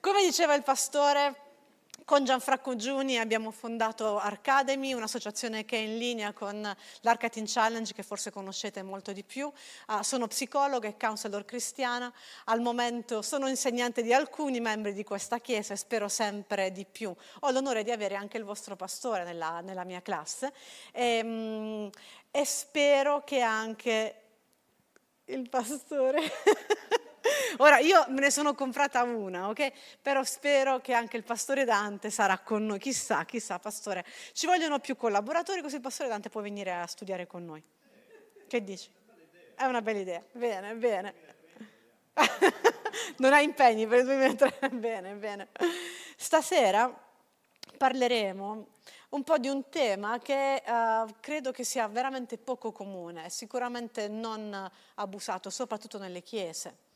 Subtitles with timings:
[0.00, 1.34] Come diceva il pastore,
[2.06, 8.02] con Gianfranco Giuni abbiamo fondato Arcademy, un'associazione che è in linea con l'Arcating Challenge, che
[8.02, 9.52] forse conoscete molto di più.
[9.88, 12.10] Uh, sono psicologa e counselor cristiana.
[12.46, 17.14] Al momento sono insegnante di alcuni membri di questa chiesa e spero sempre di più.
[17.40, 20.54] Ho l'onore di avere anche il vostro pastore nella, nella mia classe
[20.92, 21.90] e, um,
[22.30, 24.22] e spero che anche
[25.26, 26.22] il pastore...
[27.58, 29.72] Ora io me ne sono comprata una, ok?
[30.00, 32.78] Però spero che anche il pastore Dante sarà con noi.
[32.78, 34.04] Chissà, chissà, pastore.
[34.32, 37.62] Ci vogliono più collaboratori così il pastore Dante può venire a studiare con noi.
[38.46, 38.90] Che dici?
[39.54, 40.22] È una bella idea.
[40.32, 41.14] Bene, bene.
[43.18, 44.70] non hai impegni per il 2003?
[44.70, 45.48] Bene, bene.
[46.16, 47.08] Stasera
[47.76, 48.66] parleremo
[49.10, 54.70] un po' di un tema che uh, credo che sia veramente poco comune, sicuramente non
[54.94, 56.88] abusato, soprattutto nelle chiese.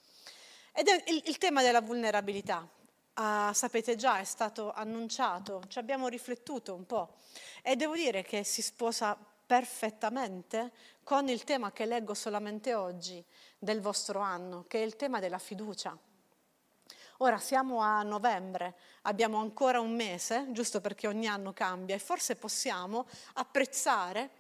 [0.77, 2.69] Ed è il, il tema della vulnerabilità.
[3.15, 7.15] Ah, sapete già, è stato annunciato, ci abbiamo riflettuto un po'
[7.63, 10.73] e devo dire che si sposa perfettamente
[11.05, 13.25] con il tema che leggo solamente oggi
[13.57, 15.97] del vostro anno, che è il tema della fiducia.
[17.19, 22.35] Ora siamo a novembre, abbiamo ancora un mese, giusto perché ogni anno cambia, e forse
[22.35, 24.31] possiamo apprezzare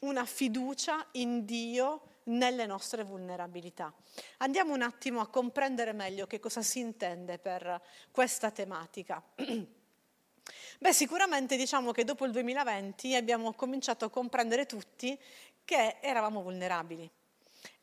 [0.00, 3.92] una fiducia in Dio nelle nostre vulnerabilità.
[4.38, 9.22] Andiamo un attimo a comprendere meglio che cosa si intende per questa tematica.
[10.78, 15.18] Beh, sicuramente diciamo che dopo il 2020 abbiamo cominciato a comprendere tutti
[15.64, 17.08] che eravamo vulnerabili.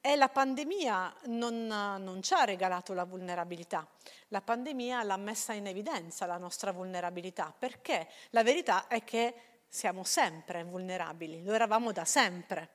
[0.02, 3.86] E la pandemia non, non, ci ha regalato la vulnerabilità,
[4.30, 9.34] la pandemia l'ha messa in evidenza la nostra vulnerabilità, perché la verità è che
[9.68, 12.70] siamo sempre vulnerabili, lo eravamo da sempre.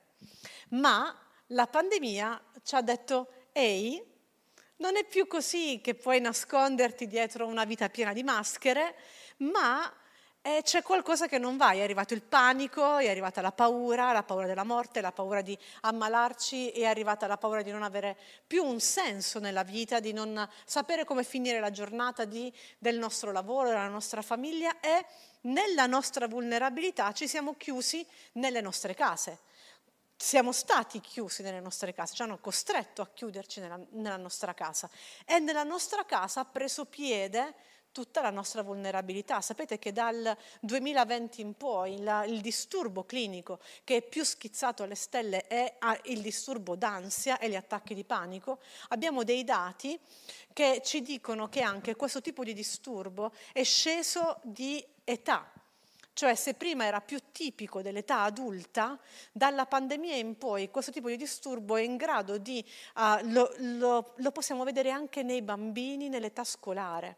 [0.69, 1.15] Ma
[1.53, 4.01] la pandemia ci ha detto, ehi,
[4.77, 8.95] non è più così che puoi nasconderti dietro una vita piena di maschere,
[9.37, 9.91] ma
[10.41, 14.23] eh, c'è qualcosa che non va, è arrivato il panico, è arrivata la paura, la
[14.23, 18.63] paura della morte, la paura di ammalarci, è arrivata la paura di non avere più
[18.63, 23.69] un senso nella vita, di non sapere come finire la giornata di, del nostro lavoro,
[23.69, 25.05] della nostra famiglia e
[25.41, 29.39] nella nostra vulnerabilità ci siamo chiusi nelle nostre case
[30.23, 34.89] siamo stati chiusi nelle nostre case, ci hanno costretto a chiuderci nella, nella, nostra casa
[35.25, 37.53] e nella nostra casa ha preso piede
[37.91, 39.41] tutta la nostra vulnerabilità.
[39.41, 44.95] Sapete che dal 2020 in poi la, il disturbo clinico che è più schizzato alle
[44.95, 48.59] stelle è il disturbo d'ansia e gli attacchi di panico.
[48.89, 49.99] Abbiamo dei dati
[50.53, 55.52] che ci dicono che anche questo tipo di disturbo è sceso di età
[56.13, 58.99] cioè se prima era più tipico dell'età adulta,
[59.31, 62.63] dalla pandemia in poi questo tipo di disturbo è in grado di,
[62.95, 67.17] uh, lo, lo, lo possiamo vedere anche nei bambini nell'età scolare.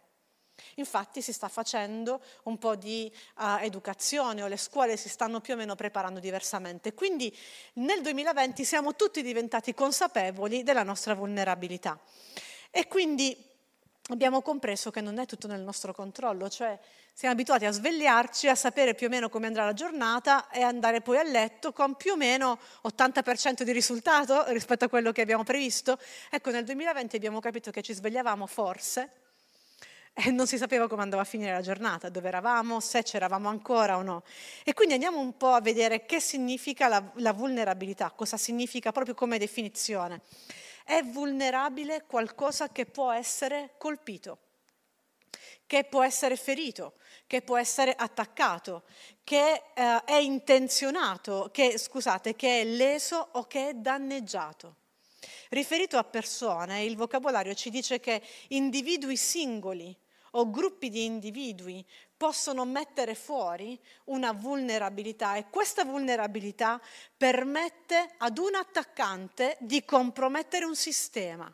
[0.76, 5.54] Infatti si sta facendo un po' di uh, educazione o le scuole si stanno più
[5.54, 6.94] o meno preparando diversamente.
[6.94, 7.36] Quindi
[7.74, 12.00] nel 2020 siamo tutti diventati consapevoli della nostra vulnerabilità.
[12.72, 13.54] E quindi
[14.10, 16.78] abbiamo compreso che non è tutto nel nostro controllo, cioè
[17.14, 21.02] siamo abituati a svegliarci, a sapere più o meno come andrà la giornata e andare
[21.02, 25.44] poi a letto con più o meno 80% di risultato rispetto a quello che abbiamo
[25.44, 25.98] previsto.
[26.30, 29.10] Ecco, nel 2020 abbiamo capito che ci svegliavamo forse
[30.14, 33.98] e non si sapeva come andava a finire la giornata, dove eravamo, se c'eravamo ancora
[33.98, 34.24] o no.
[34.64, 39.16] E quindi andiamo un po' a vedere che significa la, la vulnerabilità, cosa significa proprio
[39.16, 40.22] come definizione.
[40.88, 44.38] È vulnerabile qualcosa che può essere colpito
[45.68, 46.94] che può essere ferito,
[47.26, 48.84] che può essere attaccato,
[49.24, 54.76] che eh, è intenzionato, che, scusate, che è leso o che è danneggiato.
[55.50, 59.96] Riferito a persone, il vocabolario ci dice che individui singoli
[60.32, 61.84] o gruppi di individui
[62.18, 66.82] possono mettere fuori una vulnerabilità e questa vulnerabilità
[67.16, 71.54] permette ad un attaccante di compromettere un sistema,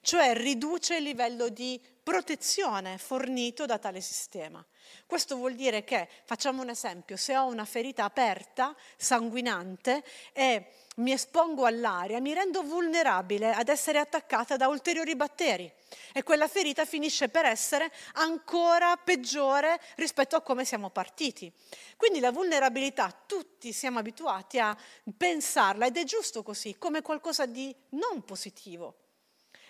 [0.00, 4.64] cioè riduce il livello di protezione fornito da tale sistema.
[5.06, 10.02] Questo vuol dire che, facciamo un esempio, se ho una ferita aperta, sanguinante
[10.32, 10.66] e
[10.96, 15.70] mi espongo all'aria, mi rendo vulnerabile ad essere attaccata da ulteriori batteri
[16.12, 21.52] e quella ferita finisce per essere ancora peggiore rispetto a come siamo partiti.
[21.96, 24.76] Quindi la vulnerabilità, tutti siamo abituati a
[25.16, 29.05] pensarla ed è giusto così, come qualcosa di non positivo.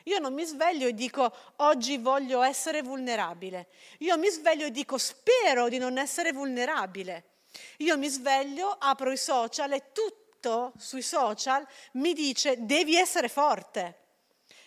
[0.06, 3.68] Io non mi sveglio e dico oggi voglio essere vulnerabile.
[3.98, 7.24] Io mi sveglio e dico spero di non essere vulnerabile.
[7.78, 13.98] Io mi sveglio, apro i social e tutto sui social mi dice devi essere forte,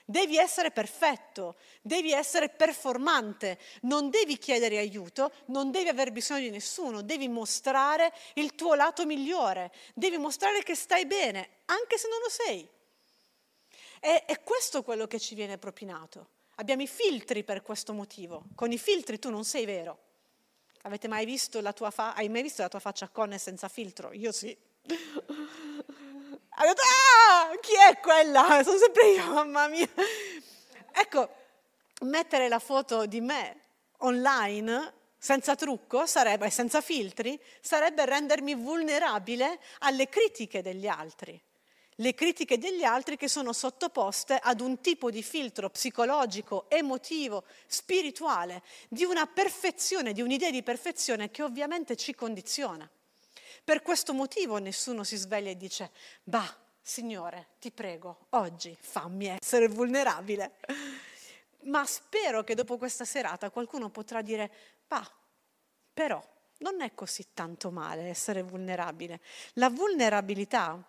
[0.03, 6.49] devi essere perfetto, devi essere performante, non devi chiedere aiuto, non devi aver bisogno di
[6.49, 12.19] nessuno, devi mostrare il tuo lato migliore, devi mostrare che stai bene, anche se non
[12.19, 12.77] lo sei.
[13.99, 16.27] E, è questo quello che ci viene propinato.
[16.55, 18.45] Abbiamo i filtri per questo motivo.
[18.55, 19.97] Con i filtri tu non sei vero.
[20.83, 23.67] Avete mai visto la tua fa- hai mai visto la tua faccia con e senza
[23.67, 24.13] filtro?
[24.13, 24.55] Io sì.
[26.49, 28.61] Ha detto, ah, chi è quella?
[28.63, 29.87] Sono sempre io, mamma mia.
[30.91, 31.29] Ecco,
[32.01, 33.61] mettere la foto di me
[33.99, 41.41] online senza trucco sarebbe, senza filtri, sarebbe rendermi vulnerabile alle critiche degli altri
[41.99, 48.63] le critiche degli altri che sono sottoposte ad un tipo di filtro psicologico, emotivo, spirituale,
[48.87, 52.89] di una perfezione, di un'idea di perfezione che ovviamente ci condiziona.
[53.63, 55.91] Per questo motivo nessuno si sveglia e dice,
[56.23, 60.53] bah, Signore, ti prego, oggi fammi essere vulnerabile.
[61.63, 64.49] Ma spero che dopo questa serata qualcuno potrà dire,
[64.87, 65.07] bah,
[65.93, 66.23] però
[66.59, 69.19] non è così tanto male essere vulnerabile.
[69.53, 70.81] La vulnerabilità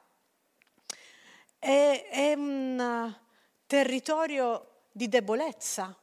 [1.60, 3.16] è, è un
[3.66, 5.96] territorio di debolezza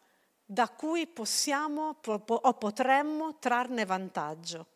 [0.45, 4.68] da cui possiamo o potremmo trarne vantaggio.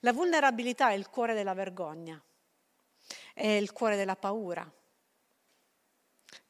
[0.00, 2.20] La vulnerabilità è il cuore della vergogna,
[3.32, 4.68] è il cuore della paura,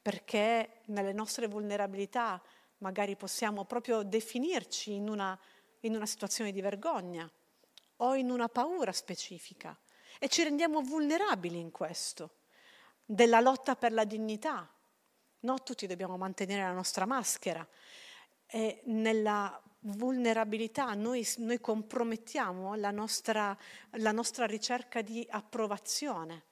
[0.01, 2.41] perché nelle nostre vulnerabilità
[2.79, 5.39] magari possiamo proprio definirci in una,
[5.81, 7.31] in una situazione di vergogna
[7.99, 9.77] o in una paura specifica
[10.19, 12.44] e ci rendiamo vulnerabili in questo
[13.05, 14.69] della lotta per la dignità.
[15.41, 17.67] No, tutti dobbiamo mantenere la nostra maschera.
[18.47, 23.57] E nella vulnerabilità noi, noi compromettiamo la nostra,
[23.93, 26.45] la nostra ricerca di approvazione.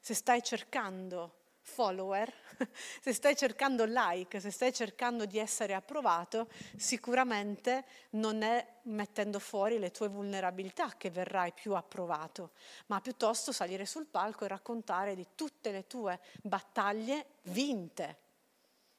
[0.00, 2.32] Se stai cercando follower,
[3.02, 9.78] se stai cercando like, se stai cercando di essere approvato, sicuramente non è mettendo fuori
[9.78, 12.52] le tue vulnerabilità che verrai più approvato,
[12.86, 18.18] ma piuttosto salire sul palco e raccontare di tutte le tue battaglie vinte.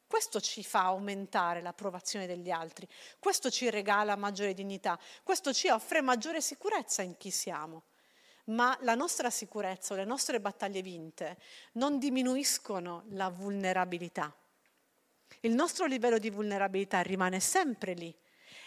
[0.05, 2.87] Questo ci fa aumentare l'approvazione degli altri,
[3.17, 7.83] questo ci regala maggiore dignità, questo ci offre maggiore sicurezza in chi siamo
[8.47, 11.37] ma la nostra sicurezza le nostre battaglie vinte
[11.73, 14.33] non diminuiscono la vulnerabilità.
[15.41, 18.15] Il nostro livello di vulnerabilità rimane sempre lì.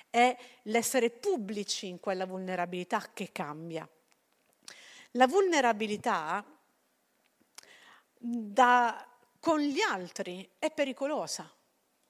[0.09, 3.89] È l'essere pubblici in quella vulnerabilità che cambia.
[5.13, 6.45] La vulnerabilità
[8.17, 11.51] da, con gli altri è pericolosa,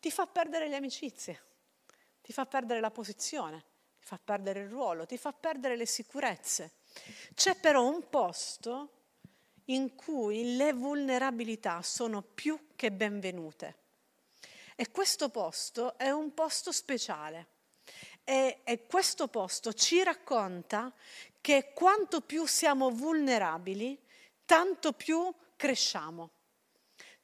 [0.00, 1.42] ti fa perdere le amicizie,
[2.20, 3.64] ti fa perdere la posizione,
[3.98, 6.72] ti fa perdere il ruolo, ti fa perdere le sicurezze.
[7.34, 9.00] C'è però un posto
[9.66, 13.76] in cui le vulnerabilità sono più che benvenute.
[14.76, 17.48] E questo posto è un posto speciale.
[18.24, 20.92] E, e, questo posto ci racconta
[21.40, 23.98] che quanto più siamo vulnerabili,
[24.44, 26.30] tanto più cresciamo.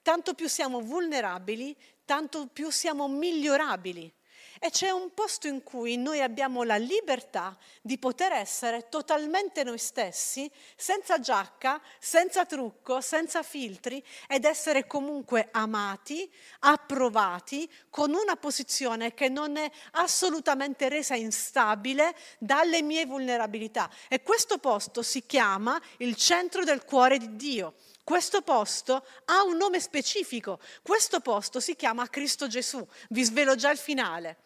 [0.02, 4.12] Tanto più siamo vulnerabili, tanto più siamo migliorabili.
[4.58, 9.78] E c'è un posto in cui noi abbiamo la libertà di poter essere totalmente noi
[9.78, 16.30] stessi, senza giacca, senza trucco, senza filtri, ed essere comunque amati,
[16.60, 23.90] approvati, con una posizione che non è assolutamente resa instabile dalle mie vulnerabilità.
[24.08, 27.74] E questo posto si chiama il centro del cuore di Dio.
[28.06, 33.72] Questo posto ha un nome specifico, questo posto si chiama Cristo Gesù, vi svelo già
[33.72, 34.36] il finale,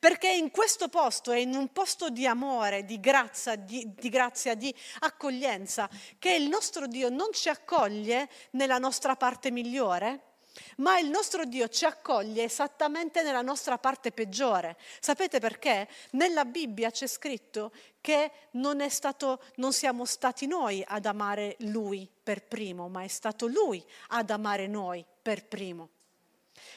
[0.00, 4.56] perché in questo posto è in un posto di amore, di grazia, di, di grazia,
[4.56, 10.33] di accoglienza, che il nostro Dio non ci accoglie nella nostra parte migliore,
[10.76, 14.76] ma il nostro Dio ci accoglie esattamente nella nostra parte peggiore.
[15.00, 15.88] Sapete perché?
[16.12, 22.44] Nella Bibbia c'è scritto che non, stato, non siamo stati noi ad amare Lui per
[22.44, 25.93] primo, ma è stato Lui ad amare noi per primo.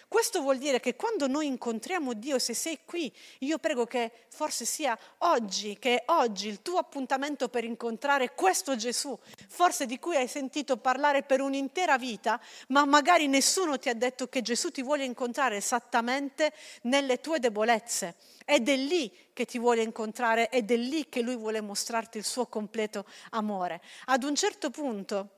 [0.07, 4.65] Questo vuol dire che quando noi incontriamo Dio, se sei qui, io prego che forse
[4.65, 9.17] sia oggi, che è oggi il tuo appuntamento per incontrare questo Gesù,
[9.47, 12.39] forse di cui hai sentito parlare per un'intera vita,
[12.69, 16.53] ma magari nessuno ti ha detto che Gesù ti vuole incontrare esattamente
[16.83, 18.15] nelle tue debolezze.
[18.45, 22.23] Ed è lì che ti vuole incontrare ed è lì che lui vuole mostrarti il
[22.23, 23.81] suo completo amore.
[24.05, 25.36] Ad un certo punto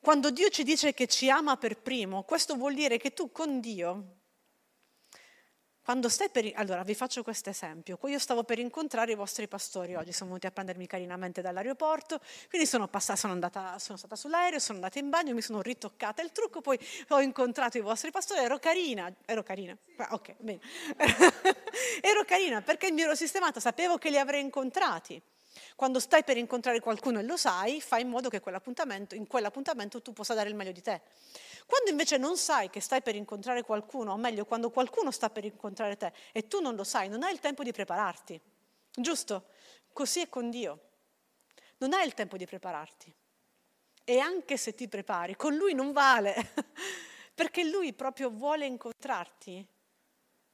[0.00, 3.60] quando Dio ci dice che ci ama per primo, questo vuol dire che tu con
[3.60, 4.18] Dio,
[5.88, 6.52] quando stai per...
[6.56, 7.98] Allora, vi faccio questo esempio.
[8.08, 12.68] Io stavo per incontrare i vostri pastori oggi, sono venuti a prendermi carinamente dall'aeroporto, quindi
[12.68, 16.30] sono, passata, sono, andata, sono stata sull'aereo, sono andata in bagno, mi sono ritoccata il
[16.30, 16.78] trucco, poi
[17.08, 20.60] ho incontrato i vostri pastori, ero carina, ero carina, ah, ok, bene.
[22.02, 25.22] ero carina perché mi ero sistemata, sapevo che li avrei incontrati.
[25.78, 30.02] Quando stai per incontrare qualcuno e lo sai, fai in modo che quell'appuntamento, in quell'appuntamento
[30.02, 31.02] tu possa dare il meglio di te.
[31.66, 35.44] Quando invece non sai che stai per incontrare qualcuno, o meglio, quando qualcuno sta per
[35.44, 38.40] incontrare te e tu non lo sai, non hai il tempo di prepararti.
[38.90, 39.50] Giusto?
[39.92, 40.80] Così è con Dio.
[41.76, 43.14] Non hai il tempo di prepararti.
[44.02, 46.34] E anche se ti prepari, con Lui non vale,
[47.32, 49.64] perché Lui proprio vuole incontrarti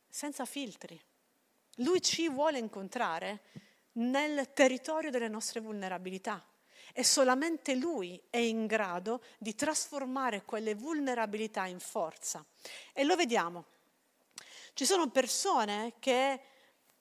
[0.07, 1.01] senza filtri.
[1.77, 6.45] Lui ci vuole incontrare nel territorio delle nostre vulnerabilità
[6.93, 12.45] e solamente lui è in grado di trasformare quelle vulnerabilità in forza.
[12.93, 13.65] E lo vediamo.
[14.75, 16.41] Ci sono persone che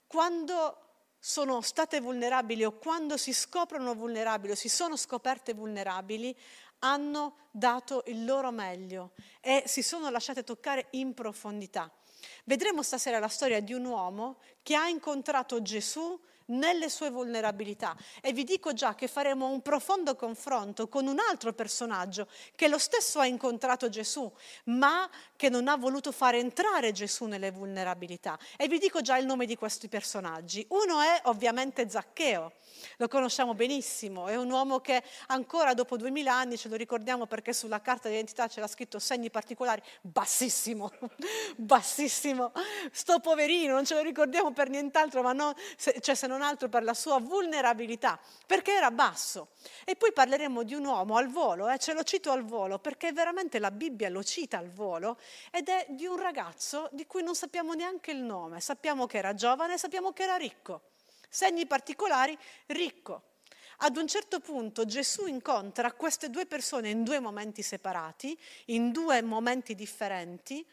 [0.07, 0.79] quando
[1.19, 6.35] sono state vulnerabili o quando si scoprono vulnerabili o si sono scoperte vulnerabili,
[6.79, 11.89] hanno dato il loro meglio e si sono lasciate toccare in profondità.
[12.45, 17.95] Vedremo stasera la storia di un uomo che ha incontrato Gesù nelle sue vulnerabilità.
[18.21, 22.77] E vi dico già che faremo un profondo confronto con un altro personaggio che lo
[22.77, 24.31] stesso ha incontrato Gesù,
[24.65, 28.38] ma che non ha voluto fare entrare Gesù nelle vulnerabilità.
[28.57, 30.65] E vi dico già il nome di questi personaggi.
[30.69, 32.53] Uno è ovviamente Zaccheo
[32.97, 37.53] lo conosciamo benissimo, è un uomo che ancora dopo duemila anni ce lo ricordiamo perché
[37.53, 40.91] sulla carta d'identità c'era scritto segni particolari, bassissimo,
[41.57, 42.51] bassissimo,
[42.91, 46.69] sto poverino, non ce lo ricordiamo per nient'altro, ma no, se, cioè se non altro
[46.69, 49.50] per la sua vulnerabilità, perché era basso.
[49.85, 53.12] E poi parleremo di un uomo al volo, eh, ce lo cito al volo, perché
[53.12, 55.17] veramente la Bibbia lo cita al volo,
[55.51, 59.33] ed è di un ragazzo di cui non sappiamo neanche il nome, sappiamo che era
[59.33, 60.81] giovane, sappiamo che era ricco
[61.33, 63.23] segni particolari, ricco.
[63.77, 69.23] Ad un certo punto Gesù incontra queste due persone in due momenti separati, in due
[69.23, 70.63] momenti differenti,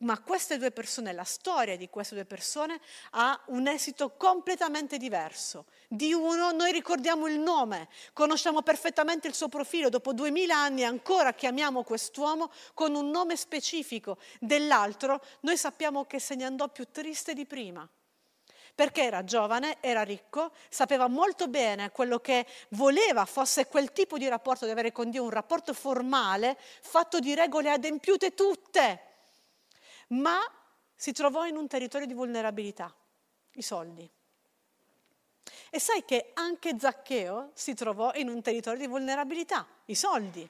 [0.00, 2.80] ma queste due persone, la storia di queste due persone
[3.10, 5.66] ha un esito completamente diverso.
[5.88, 11.34] Di uno noi ricordiamo il nome, conosciamo perfettamente il suo profilo, dopo duemila anni ancora
[11.34, 17.34] chiamiamo quest'uomo con un nome specifico, dell'altro noi sappiamo che se ne andò più triste
[17.34, 17.88] di prima
[18.72, 24.26] perché era giovane, era ricco, sapeva molto bene quello che voleva fosse quel tipo di
[24.26, 29.09] rapporto, di avere con Dio un rapporto formale, fatto di regole adempiute tutte,
[30.10, 30.40] ma
[30.94, 32.94] si trovò in un territorio di vulnerabilità,
[33.52, 34.08] i soldi.
[35.70, 40.48] E sai che anche Zaccheo si trovò in un territorio di vulnerabilità, i soldi.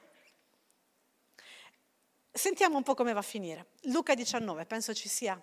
[2.31, 3.67] Sentiamo un po' come va a finire.
[3.83, 5.39] Luca 19, penso ci sia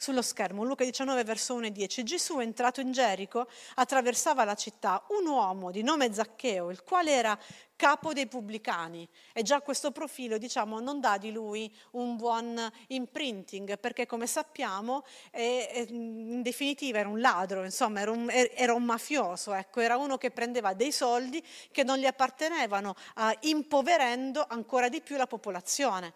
[0.00, 5.04] sullo schermo, Luca 19 verso 1 e 10, Gesù entrato in Gerico attraversava la città,
[5.08, 7.38] un uomo di nome Zaccheo, il quale era
[7.76, 9.06] capo dei pubblicani.
[9.34, 15.04] E già questo profilo diciamo non dà di lui un buon imprinting perché come sappiamo
[15.30, 20.16] è, in definitiva era un ladro, insomma era un, era un mafioso, ecco, era uno
[20.16, 26.14] che prendeva dei soldi che non gli appartenevano, eh, impoverendo ancora di più la popolazione.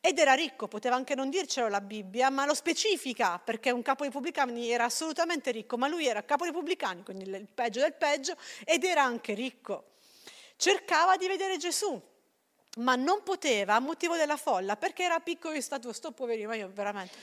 [0.00, 4.02] Ed era ricco, poteva anche non dircelo la Bibbia, ma lo specifica perché un capo
[4.02, 7.94] dei pubblicani era assolutamente ricco, ma lui era capo dei pubblicani, quindi il peggio del
[7.94, 9.96] peggio, ed era anche ricco.
[10.56, 12.00] Cercava di vedere Gesù,
[12.76, 16.54] ma non poteva a motivo della folla perché era piccolo in statura, sto poverino, ma
[16.54, 17.16] io veramente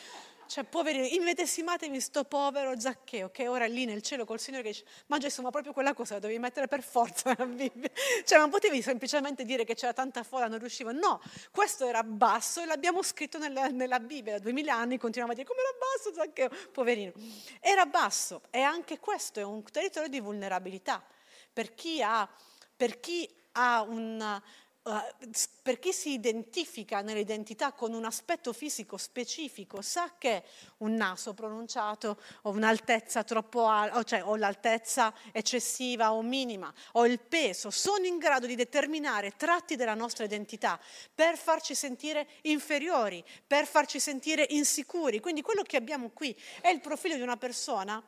[0.48, 4.70] cioè, poverino, immedesimatevi sto povero Zaccheo che ora è lì nel cielo col Signore che
[4.70, 7.90] dice, ma Gesù, ma proprio quella cosa la dovevi mettere per forza nella Bibbia.
[8.26, 10.92] Cioè, non potevi semplicemente dire che c'era tanta folla, non riusciva.
[10.92, 11.22] No,
[11.52, 14.34] questo era basso e l'abbiamo scritto nella, nella Bibbia.
[14.34, 16.50] Da duemila anni continuiamo a dire, come era basso Zaccheo?
[16.72, 17.12] Poverino.
[17.60, 21.04] Era basso e anche questo è un territorio di vulnerabilità.
[21.52, 22.28] Per chi ha,
[22.76, 24.42] per chi ha un
[24.88, 25.30] eh,
[25.64, 30.44] per chi si identifica nell'identità con un aspetto fisico specifico sa che
[30.78, 37.20] un naso pronunciato o un'altezza troppo alta, cioè, o l'altezza eccessiva o minima o il
[37.20, 40.80] peso sono in grado di determinare tratti della nostra identità
[41.14, 45.20] per farci sentire inferiori, per farci sentire insicuri.
[45.20, 48.04] Quindi quello che abbiamo qui è il profilo di una persona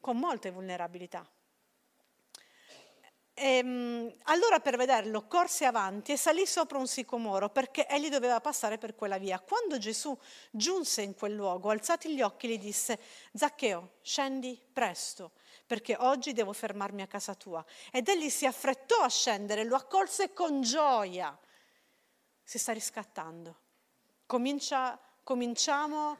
[0.00, 1.28] con molte vulnerabilità.
[3.36, 8.40] E, ehm, allora per vederlo corse avanti e salì sopra un sicomoro perché egli doveva
[8.40, 9.40] passare per quella via.
[9.40, 10.16] Quando Gesù
[10.50, 12.98] giunse in quel luogo, alzati gli occhi, gli disse,
[13.34, 15.32] Zaccheo, scendi presto,
[15.66, 17.64] perché oggi devo fermarmi a casa tua.
[17.90, 21.36] Ed egli si affrettò a scendere, lo accolse con gioia.
[22.42, 23.58] Si sta riscattando.
[24.26, 26.18] Comincia, cominciamo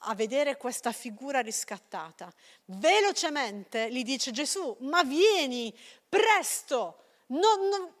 [0.00, 2.32] a vedere questa figura riscattata.
[2.66, 5.74] Velocemente gli dice Gesù, ma vieni,
[6.16, 7.92] presto, non, non,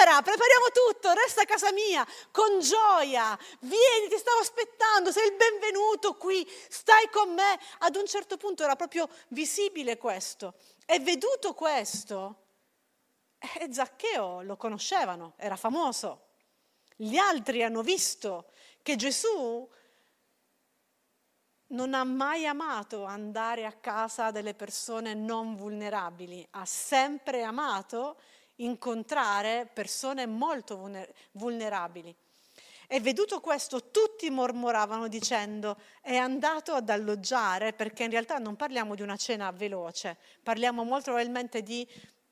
[0.00, 5.34] ora prepariamo tutto, resta a casa mia, con gioia, vieni, ti stavo aspettando, sei il
[5.34, 7.58] benvenuto qui, stai con me.
[7.78, 10.54] Ad un certo punto era proprio visibile questo.
[10.84, 12.46] E veduto questo,
[13.38, 16.24] eh, Zaccheo lo conoscevano, era famoso.
[16.96, 18.50] Gli altri hanno visto
[18.82, 19.68] che Gesù
[21.68, 28.16] non ha mai amato andare a casa delle persone non vulnerabili, ha sempre amato
[28.56, 30.90] incontrare persone molto
[31.32, 32.14] vulnerabili.
[32.88, 38.94] E veduto questo, tutti mormoravano dicendo è andato ad alloggiare, perché in realtà non parliamo
[38.94, 41.86] di una cena veloce, parliamo molto probabilmente di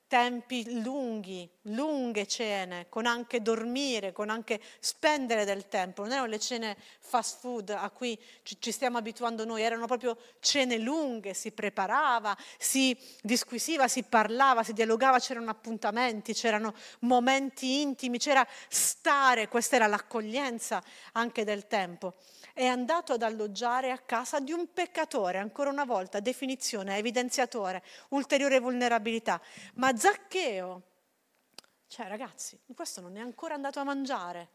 [0.06, 6.02] tempi lunghi, lunghe cene, con anche dormire, con anche spendere del tempo.
[6.02, 10.78] Non erano le cene fast food a cui ci, stiamo abituando noi, erano proprio cene
[10.78, 18.46] lunghe, si preparava, si disquisiva, si parlava, si dialogava, c'erano appuntamenti, c'erano momenti intimi, c'era
[18.68, 20.82] stare, questa era l'accoglienza
[21.12, 22.14] anche del tempo
[22.54, 28.60] è andato ad alloggiare a casa di un peccatore, ancora una volta, definizione, evidenziatore, ulteriore
[28.60, 29.40] vulnerabilità.
[29.74, 30.82] Ma Zaccheo,
[31.86, 34.50] cioè ragazzi, questo non è ancora andato a mangiare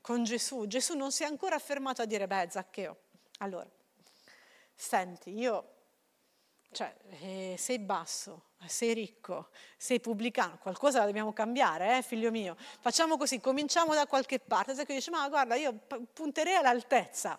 [0.00, 2.96] con Gesù, Gesù non si è ancora fermato a dire, beh Zaccheo,
[3.38, 3.70] allora,
[4.74, 5.71] senti, io,
[6.72, 12.56] cioè, eh, sei basso, sei ricco, sei pubblicano, qualcosa la dobbiamo cambiare, eh, figlio mio.
[12.80, 14.74] Facciamo così, cominciamo da qualche parte.
[14.74, 15.80] Se dice, ma guarda, io
[16.12, 17.38] punterei all'altezza.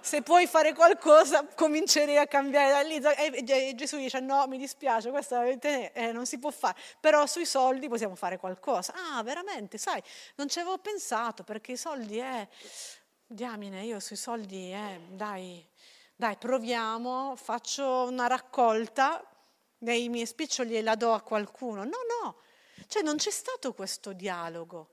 [0.00, 2.96] Se puoi fare qualcosa, comincerei a cambiare da lì.
[2.96, 6.78] E Gesù dice, no, mi dispiace, questo eh, non si può fare.
[7.00, 8.94] Però sui soldi possiamo fare qualcosa.
[8.94, 10.02] Ah, veramente, sai,
[10.36, 12.48] non ci avevo pensato, perché i soldi, eh,
[13.26, 15.69] diamine, io sui soldi, eh, dai,
[16.20, 19.26] dai, proviamo, faccio una raccolta
[19.78, 21.82] dei miei spiccioli e la do a qualcuno.
[21.84, 22.40] No, no,
[22.88, 24.90] cioè non c'è stato questo dialogo.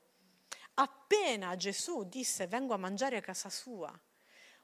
[0.76, 3.92] Appena Gesù disse vengo a mangiare a casa sua,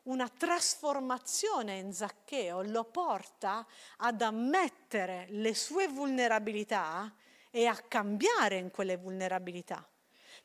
[0.04, 3.66] una trasformazione in Zaccheo lo porta
[3.98, 7.14] ad ammettere le sue vulnerabilità
[7.50, 9.86] e a cambiare in quelle vulnerabilità,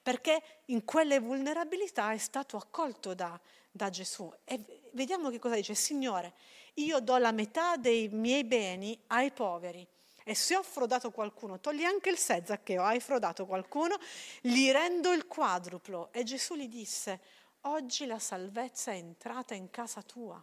[0.02, 3.40] perché in quelle vulnerabilità è stato accolto da,
[3.72, 4.30] da Gesù.
[4.44, 6.34] E vediamo che cosa dice, Signore,
[6.76, 9.86] io do la metà dei miei beni ai poveri.
[10.24, 13.98] E se ho frodato qualcuno, togli anche il sé, Zaccheo, hai frodato qualcuno,
[14.42, 16.10] gli rendo il quadruplo.
[16.12, 17.20] E Gesù gli disse,
[17.62, 20.42] oggi la salvezza è entrata in casa tua,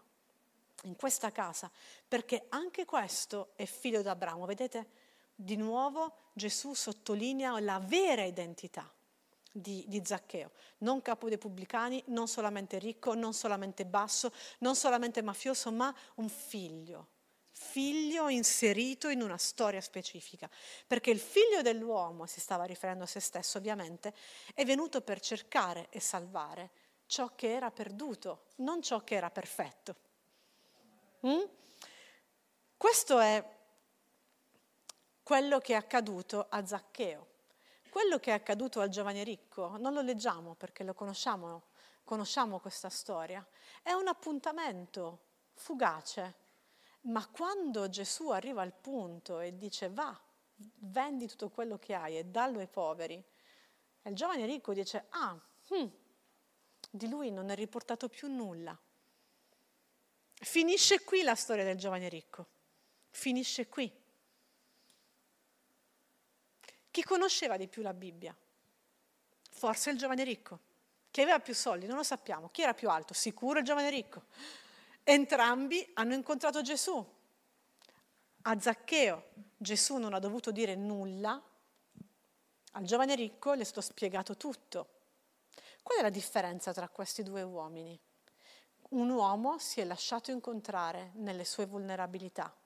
[0.82, 1.70] in questa casa,
[2.09, 4.44] perché anche questo è figlio d'Abramo.
[4.44, 4.88] Vedete,
[5.35, 8.90] di nuovo Gesù sottolinea la vera identità
[9.61, 15.23] di, di, Zaccheo, non capo dei pubblicani, non solamente ricco, non solamente basso, non solamente
[15.23, 17.09] mafioso, ma un figlio,
[17.51, 20.49] figlio inserito in una storia specifica,
[20.87, 24.12] perché il figlio dell'uomo, si stava riferendo a se stesso ovviamente,
[24.55, 26.71] è venuto per cercare e salvare
[27.07, 29.97] ciò che era perduto, non ciò che era perfetto.
[31.27, 31.45] Mm?
[32.77, 33.42] Questo è
[35.23, 37.35] quello che è accaduto a Zaccheo.
[37.96, 41.68] Quello che è accaduto al giovane ricco non lo leggiamo perché lo conosciamo,
[42.04, 43.42] conosciamo questa storia.
[43.82, 45.20] È un appuntamento
[45.54, 46.35] fugace,
[47.04, 50.14] ma quando Gesù arriva al punto e dice va,
[50.56, 53.14] vendi tutto quello che hai e dallo ai poveri,
[54.02, 55.90] il giovane ricco dice ah, hm,
[56.90, 58.78] di lui non è riportato più nulla.
[60.35, 62.46] Finisce qui la storia del giovane ricco,
[63.09, 63.90] finisce qui.
[66.96, 68.35] Chi conosceva di più la Bibbia?
[69.50, 70.61] Forse il giovane ricco.
[71.11, 71.87] Chi aveva più soldi?
[71.87, 72.48] Non lo sappiamo.
[72.48, 73.12] Chi era più alto?
[73.12, 74.22] Sicuro il giovane ricco.
[75.04, 77.06] Entrambi hanno incontrato Gesù.
[78.44, 79.24] A Zaccheo
[79.59, 81.38] Gesù non ha dovuto dire nulla,
[82.72, 84.88] al giovane ricco le è stato spiegato tutto.
[85.82, 88.00] Qual è la differenza tra questi due uomini?
[88.92, 92.56] Un uomo si è lasciato incontrare nelle sue vulnerabilità,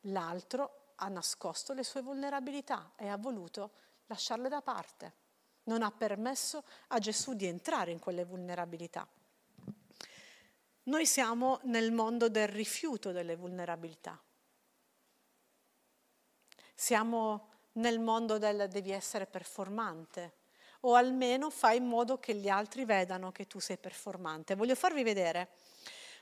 [0.00, 3.72] l'altro ha nascosto le sue vulnerabilità e ha voluto
[4.06, 5.14] lasciarle da parte.
[5.64, 9.06] Non ha permesso a Gesù di entrare in quelle vulnerabilità.
[10.84, 14.18] Noi siamo nel mondo del rifiuto delle vulnerabilità.
[16.74, 20.36] Siamo nel mondo del devi essere performante
[20.80, 24.54] o almeno fai in modo che gli altri vedano che tu sei performante.
[24.54, 25.50] Voglio farvi vedere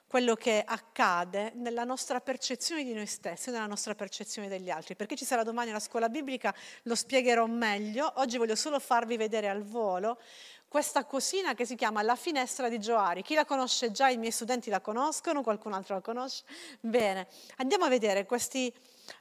[0.07, 4.95] quello che accade nella nostra percezione di noi stessi, nella nostra percezione degli altri.
[4.95, 8.13] Perché ci sarà domani una scuola biblica, lo spiegherò meglio.
[8.17, 10.19] Oggi voglio solo farvi vedere al volo
[10.69, 13.23] questa cosina che si chiama la finestra di Gioari.
[13.23, 14.09] Chi la conosce già?
[14.09, 16.45] I miei studenti la conoscono, qualcun altro la conosce?
[16.81, 18.73] Bene, andiamo a vedere questi,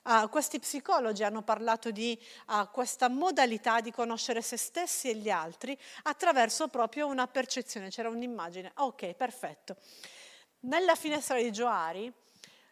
[0.04, 5.30] uh, questi psicologi hanno parlato di uh, questa modalità di conoscere se stessi e gli
[5.30, 8.72] altri attraverso proprio una percezione, c'era un'immagine.
[8.76, 9.78] Ok, perfetto.
[10.66, 12.12] Nella finestra di Gioari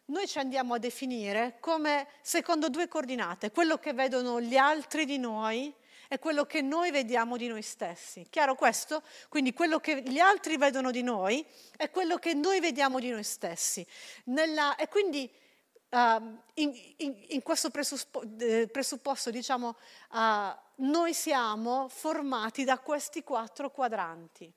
[0.06, 5.20] noi ci andiamo a definire come secondo due coordinate, quello che vedono gli altri di
[5.20, 5.72] noi
[6.08, 8.26] e quello che noi vediamo di noi stessi.
[8.32, 9.04] Chiaro questo?
[9.30, 11.46] Quindi quello che gli altri vedono di noi
[11.78, 13.86] è quello che noi vediamo di noi stessi.
[14.26, 15.32] Nella, e quindi
[15.90, 15.98] uh,
[16.56, 18.28] in, in, in, questo presupposto,
[18.72, 19.76] presupposto diciamo,
[20.14, 20.18] uh,
[20.78, 24.52] noi siamo formati da questi quattro quadranti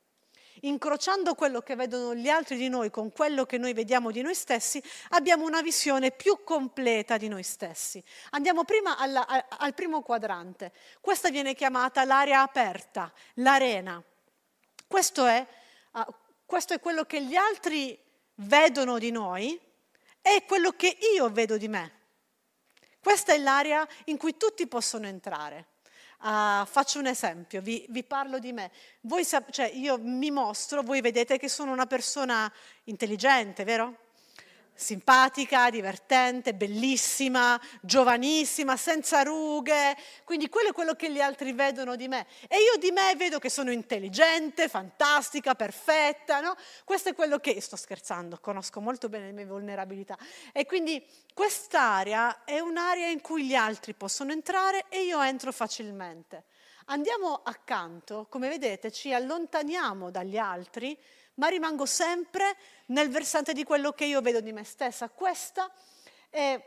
[0.62, 4.34] incrociando quello che vedono gli altri di noi con quello che noi vediamo di noi
[4.34, 8.02] stessi, abbiamo una visione più completa di noi stessi.
[8.30, 10.72] Andiamo prima alla, al primo quadrante.
[11.00, 14.02] Questa viene chiamata l'area aperta, l'arena.
[14.86, 15.46] Questo è,
[15.92, 16.14] uh,
[16.44, 17.98] questo è quello che gli altri
[18.36, 19.58] vedono di noi
[20.22, 21.92] e quello che io vedo di me.
[23.00, 25.74] Questa è l'area in cui tutti possono entrare.
[26.22, 28.70] Uh, faccio un esempio, vi, vi parlo di me.
[29.02, 32.50] Voi, cioè, io mi mostro, voi vedete che sono una persona
[32.84, 34.05] intelligente, vero?
[34.76, 42.06] Simpatica, divertente, bellissima, giovanissima, senza rughe, quindi quello è quello che gli altri vedono di
[42.06, 42.26] me.
[42.46, 46.54] E io di me vedo che sono intelligente, fantastica, perfetta, no?
[46.84, 50.16] Questo è quello che, sto scherzando, conosco molto bene le mie vulnerabilità.
[50.52, 56.44] E quindi quest'area è un'area in cui gli altri possono entrare e io entro facilmente.
[56.88, 60.96] Andiamo accanto, come vedete ci allontaniamo dagli altri,
[61.36, 65.08] ma rimango sempre nel versante di quello che io vedo di me stessa.
[65.08, 65.70] Questa
[66.28, 66.60] è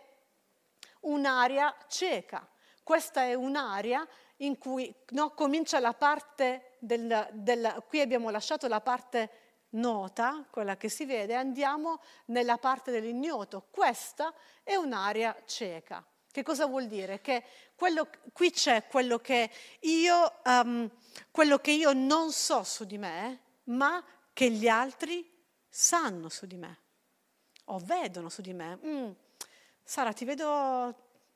[1.02, 2.48] un'area cieca,
[2.84, 4.06] questa è un'area
[4.38, 9.30] in cui no, comincia la parte del, del, qui abbiamo lasciato la parte
[9.72, 13.68] nota, quella che si vede, andiamo nella parte dell'ignoto.
[13.70, 16.04] Questa è un'area cieca.
[16.32, 17.22] Che cosa vuol dire?
[17.22, 17.44] Che
[17.76, 19.50] quello, qui c'è quello che,
[19.82, 20.90] io, um,
[21.32, 24.04] quello che io non so su di me, ma
[24.40, 25.30] che gli altri
[25.68, 26.78] sanno su di me
[27.66, 28.80] o vedono su di me.
[28.86, 29.12] Mm,
[29.84, 30.46] Sara, ti vedo,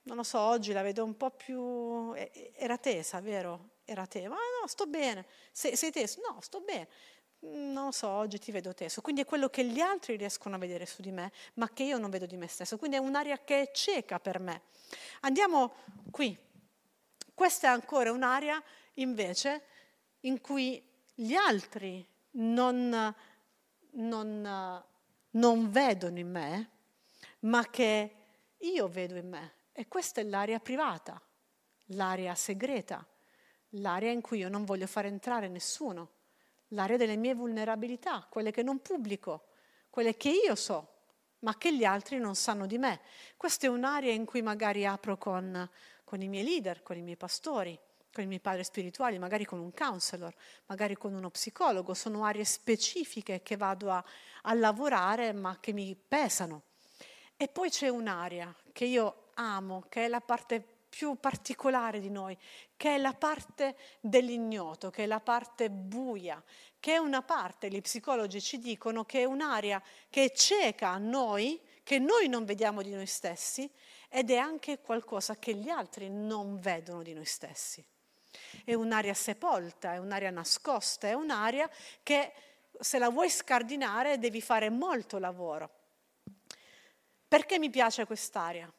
[0.04, 2.14] non lo so, oggi la vedo un po' più...
[2.54, 3.72] Era tesa, vero?
[3.84, 4.30] Era tesa.
[4.30, 5.26] Ma no, sto bene.
[5.52, 6.22] Sei, sei teso?
[6.26, 6.88] No, sto bene.
[7.46, 9.02] Mm, non lo so, oggi ti vedo teso.
[9.02, 11.98] Quindi è quello che gli altri riescono a vedere su di me, ma che io
[11.98, 12.78] non vedo di me stesso.
[12.78, 14.62] Quindi è un'area che è cieca per me.
[15.24, 15.74] Andiamo
[16.10, 16.38] qui.
[17.34, 18.64] Questa è ancora un'area
[18.94, 19.62] invece
[20.22, 20.82] in cui
[21.14, 23.16] gli altri non,
[23.92, 24.84] non,
[25.32, 26.70] non vedono in me,
[27.40, 28.16] ma che
[28.58, 29.54] io vedo in me.
[29.72, 31.20] E questa è l'area privata,
[31.88, 33.06] l'area segreta,
[33.70, 36.12] l'area in cui io non voglio far entrare nessuno,
[36.70, 39.48] l'area delle mie vulnerabilità, quelle che non pubblico,
[39.90, 40.92] quelle che io so,
[41.40, 43.02] ma che gli altri non sanno di me.
[43.36, 45.70] Questa è un'area in cui magari apro con,
[46.04, 47.78] con i miei leader, con i miei pastori
[48.14, 50.34] con i miei padri spirituali, magari con un counselor,
[50.68, 54.04] magari con uno psicologo, sono aree specifiche che vado a,
[54.44, 56.62] a lavorare ma che mi pesano.
[57.36, 62.38] E poi c'è un'area che io amo, che è la parte più particolare di noi,
[62.78, 66.42] che è la parte dell'ignoto, che è la parte buia,
[66.80, 71.00] che è una parte, gli psicologi ci dicono che è un'area che è cieca a
[71.00, 73.70] noi, che noi non vediamo di noi stessi
[74.08, 77.84] ed è anche qualcosa che gli altri non vedono di noi stessi
[78.64, 81.70] è un'area sepolta, è un'area nascosta, è un'area
[82.02, 82.34] che
[82.80, 85.70] se la vuoi scardinare devi fare molto lavoro.
[87.28, 88.72] Perché mi piace quest'area?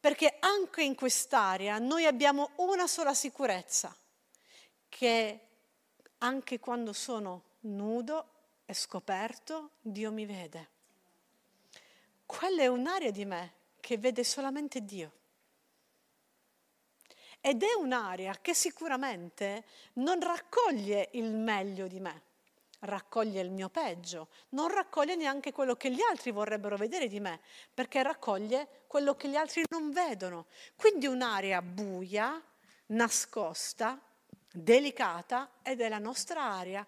[0.00, 3.94] Perché anche in quest'area noi abbiamo una sola sicurezza,
[4.88, 5.40] che
[6.18, 8.28] anche quando sono nudo
[8.66, 10.68] e scoperto, Dio mi vede.
[12.26, 15.12] Quella è un'area di me che vede solamente Dio.
[17.46, 19.64] Ed è un'area che sicuramente
[19.96, 22.22] non raccoglie il meglio di me,
[22.80, 27.40] raccoglie il mio peggio, non raccoglie neanche quello che gli altri vorrebbero vedere di me,
[27.74, 30.46] perché raccoglie quello che gli altri non vedono.
[30.74, 32.42] Quindi un'area buia,
[32.86, 34.00] nascosta,
[34.50, 36.86] delicata ed è la nostra area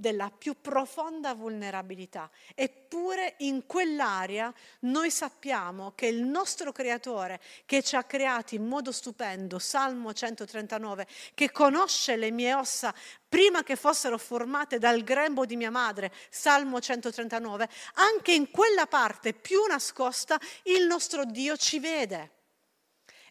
[0.00, 2.30] della più profonda vulnerabilità.
[2.54, 8.90] Eppure in quell'area noi sappiamo che il nostro creatore che ci ha creati in modo
[8.90, 12.94] stupendo, Salmo 139, che conosce le mie ossa
[13.28, 19.34] prima che fossero formate dal grembo di mia madre, Salmo 139, anche in quella parte
[19.34, 22.38] più nascosta il nostro Dio ci vede.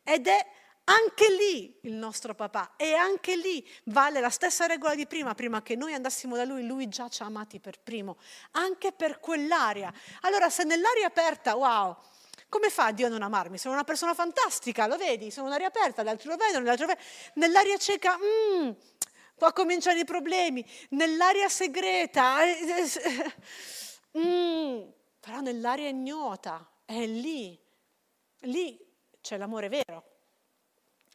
[0.03, 0.47] Ed è
[0.89, 5.62] Anche lì il nostro papà e anche lì vale la stessa regola di prima, prima
[5.62, 8.17] che noi andassimo da lui, lui già ci ha amati per primo,
[8.52, 9.93] anche per quell'aria.
[10.21, 11.95] Allora se nell'aria aperta, wow,
[12.49, 13.60] come fa Dio a non amarmi?
[13.60, 15.30] Sono una persona fantastica, lo vedi?
[15.30, 17.08] Sono un'aria aperta, gli altri lo vedono, gli altri lo vedono.
[17.36, 18.71] Nell'aria cieca, mm,
[19.36, 20.65] qua cominciano i problemi.
[20.89, 22.58] Nell'aria segreta, eh,
[23.04, 23.34] eh,
[24.17, 27.56] mm, però nell'aria ignota, è lì,
[28.39, 28.84] lì
[29.21, 30.18] c'è l'amore vero.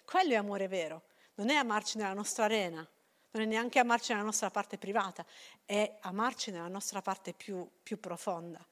[0.05, 1.03] Quello è amore vero,
[1.35, 2.87] non è amarci nella nostra arena,
[3.31, 5.25] non è neanche amarci nella nostra parte privata,
[5.65, 8.65] è amarci nella nostra parte più, più profonda.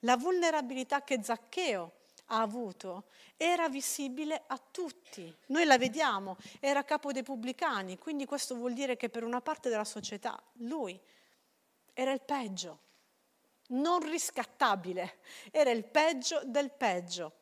[0.00, 3.04] La vulnerabilità che Zaccheo ha avuto
[3.36, 5.34] era visibile a tutti.
[5.46, 9.68] Noi la vediamo, era capo dei pubblicani, quindi questo vuol dire che per una parte
[9.68, 10.98] della società lui
[11.92, 12.80] era il peggio,
[13.68, 15.18] non riscattabile,
[15.50, 17.32] era il peggio del peggio.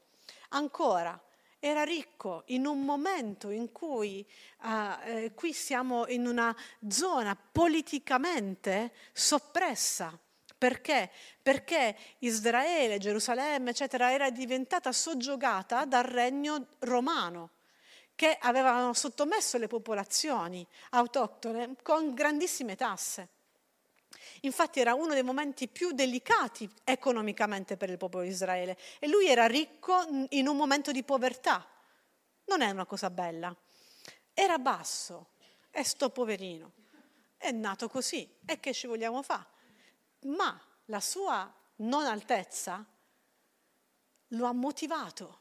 [0.50, 1.20] Ancora,
[1.58, 4.26] era ricco in un momento in cui
[4.62, 4.68] uh,
[5.04, 6.54] eh, qui siamo in una
[6.88, 10.18] zona politicamente soppressa
[10.58, 11.10] perché?
[11.42, 17.50] Perché Israele, Gerusalemme, eccetera, era diventata soggiogata dal regno romano
[18.14, 23.28] che avevano sottomesso le popolazioni autoctone con grandissime tasse.
[24.42, 29.26] Infatti era uno dei momenti più delicati economicamente per il popolo di Israele e lui
[29.26, 31.66] era ricco in un momento di povertà.
[32.44, 33.54] Non è una cosa bella.
[34.32, 35.30] Era basso
[35.70, 36.72] e sto poverino.
[37.36, 39.54] È nato così e che ci vogliamo fare?
[40.26, 42.84] ma la sua non altezza
[44.30, 45.40] lo ha motivato,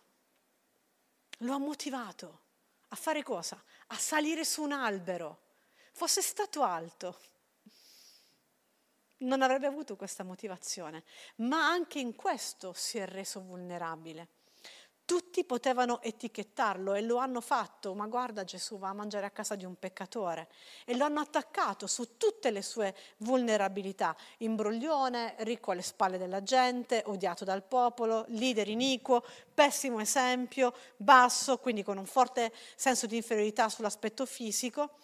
[1.40, 2.42] lo ha motivato
[2.90, 3.62] a fare cosa?
[3.88, 5.42] A salire su un albero.
[5.92, 7.20] Fosse stato alto,
[9.20, 11.04] non avrebbe avuto questa motivazione,
[11.38, 14.30] ma anche in questo si è reso vulnerabile.
[15.06, 19.54] Tutti potevano etichettarlo e lo hanno fatto, ma guarda Gesù va a mangiare a casa
[19.54, 20.50] di un peccatore
[20.84, 27.04] e lo hanno attaccato su tutte le sue vulnerabilità, imbroglione, ricco alle spalle della gente,
[27.06, 29.24] odiato dal popolo, leader iniquo,
[29.54, 34.98] pessimo esempio, basso, quindi con un forte senso di inferiorità sull'aspetto fisico.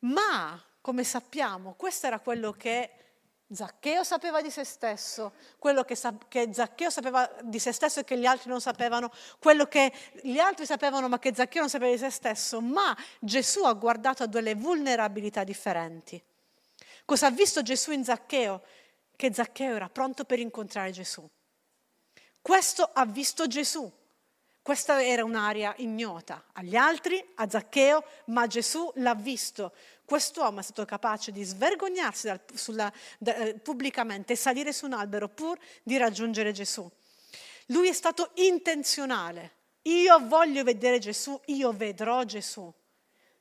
[0.00, 3.03] Ma, come sappiamo, questo era quello che
[3.52, 8.04] Zaccheo sapeva di se stesso, quello che, sa- che, Zaccheo sapeva di se stesso e
[8.04, 11.90] che gli altri non sapevano, quello che gli altri sapevano ma che Zaccheo non sapeva
[11.90, 16.20] di se stesso, ma Gesù ha guardato a delle vulnerabilità differenti.
[17.04, 18.62] Cosa ha visto Gesù in Zaccheo?
[19.14, 21.28] Che Zaccheo era pronto per incontrare Gesù.
[22.40, 23.90] Questo ha visto Gesù.
[24.64, 29.74] Questa era un'area ignota agli altri, a Zaccheo, ma Gesù l'ha visto.
[30.04, 34.92] Quest'uomo è stato capace di svergognarsi dal, sulla, da, eh, pubblicamente e salire su un
[34.92, 36.88] albero pur di raggiungere Gesù.
[37.66, 39.52] Lui è stato intenzionale.
[39.82, 42.72] Io voglio vedere Gesù, io vedrò Gesù.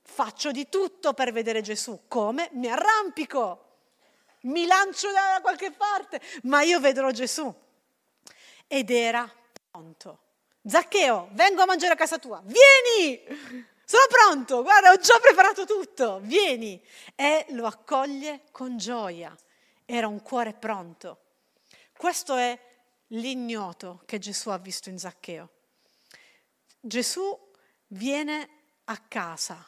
[0.02, 2.04] Faccio di tutto per vedere Gesù.
[2.08, 2.50] Come?
[2.54, 3.64] Mi arrampico,
[4.42, 7.54] mi lancio da qualche parte, ma io vedrò Gesù.
[8.68, 9.30] Ed era
[9.70, 10.20] pronto.
[10.66, 12.42] Zaccheo, vengo a mangiare a casa tua.
[12.46, 13.72] Vieni!
[13.86, 16.82] Sono pronto, guarda, ho già preparato tutto, vieni.
[17.16, 19.36] E lo accoglie con gioia.
[19.86, 21.20] Era un cuore pronto.
[21.96, 22.58] Questo è
[23.08, 25.50] l'ignoto che Gesù ha visto in Zaccheo.
[26.80, 27.52] Gesù
[27.88, 28.50] viene
[28.86, 29.66] a casa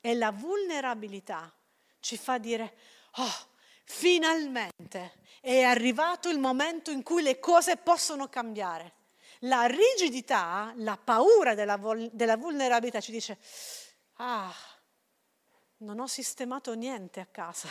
[0.00, 1.52] e la vulnerabilità
[2.00, 2.76] ci fa dire,
[3.16, 3.48] oh,
[3.84, 8.92] finalmente è arrivato il momento in cui le cose possono cambiare.
[9.44, 11.78] La rigidità, la paura della,
[12.10, 13.38] della vulnerabilità ci dice,
[14.14, 14.52] ah,
[15.78, 17.68] non ho sistemato niente a casa.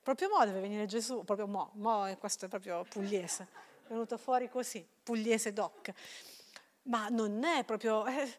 [0.00, 3.48] Proprio mo deve venire Gesù, proprio mo, mo questo è proprio pugliese,
[3.86, 5.92] è venuto fuori così, pugliese doc.
[6.82, 8.32] Ma non è proprio, eh,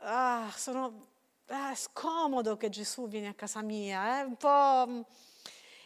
[0.00, 1.06] ah, sono,
[1.46, 5.06] eh, scomodo che Gesù viene a casa mia, è un po'...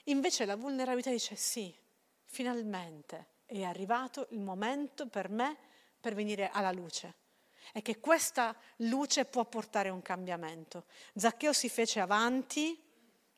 [0.04, 1.74] Invece la vulnerabilità dice sì,
[2.24, 5.67] finalmente è arrivato il momento per me
[6.00, 7.14] per venire alla luce
[7.72, 10.84] e che questa luce può portare un cambiamento.
[11.14, 12.80] Zaccheo si fece avanti,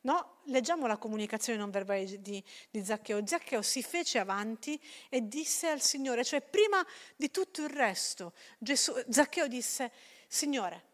[0.01, 0.39] no?
[0.45, 3.25] Leggiamo la comunicazione non verbale di, di Zaccheo.
[3.25, 8.93] Zaccheo si fece avanti e disse al Signore, cioè prima di tutto il resto, Gesù,
[9.09, 9.91] Zaccheo disse,
[10.27, 10.89] Signore,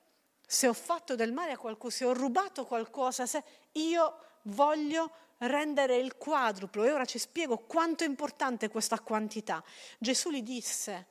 [0.46, 5.98] se ho fatto del male a qualcuno, se ho rubato qualcosa, se io voglio rendere
[5.98, 6.84] il quadruplo.
[6.84, 9.64] E ora ci spiego quanto è importante questa quantità.
[10.00, 11.08] Gesù gli disse,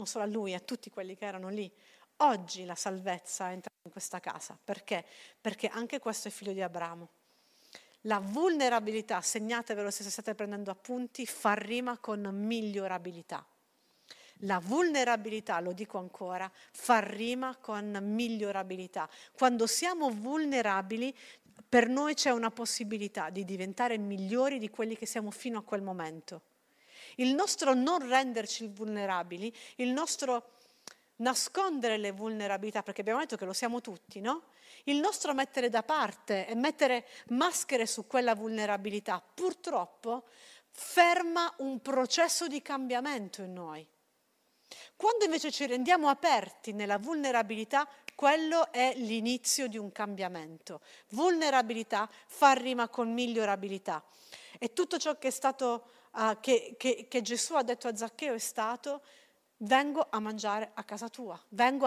[0.00, 1.70] non solo a lui, a tutti quelli che erano lì.
[2.18, 4.58] Oggi la salvezza è entrata in questa casa.
[4.62, 5.04] Perché?
[5.38, 7.08] Perché anche questo è figlio di Abramo.
[8.04, 13.44] La vulnerabilità, segnatevelo se state prendendo appunti, fa rima con migliorabilità.
[14.44, 19.06] La vulnerabilità, lo dico ancora, fa rima con migliorabilità.
[19.32, 21.14] Quando siamo vulnerabili,
[21.68, 25.82] per noi c'è una possibilità di diventare migliori di quelli che siamo fino a quel
[25.82, 26.49] momento.
[27.20, 30.52] Il nostro non renderci vulnerabili, il nostro
[31.16, 34.44] nascondere le vulnerabilità, perché abbiamo detto che lo siamo tutti, no?
[34.84, 40.24] Il nostro mettere da parte e mettere maschere su quella vulnerabilità, purtroppo,
[40.70, 43.86] ferma un processo di cambiamento in noi.
[44.96, 50.80] Quando invece ci rendiamo aperti nella vulnerabilità, quello è l'inizio di un cambiamento.
[51.10, 54.02] Vulnerabilità fa rima con migliorabilità.
[54.58, 58.38] E tutto ciò che, stato, uh, che, che, che Gesù ha detto a Zaccheo è
[58.38, 59.02] stato
[59.62, 61.38] vengo a mangiare a casa tua,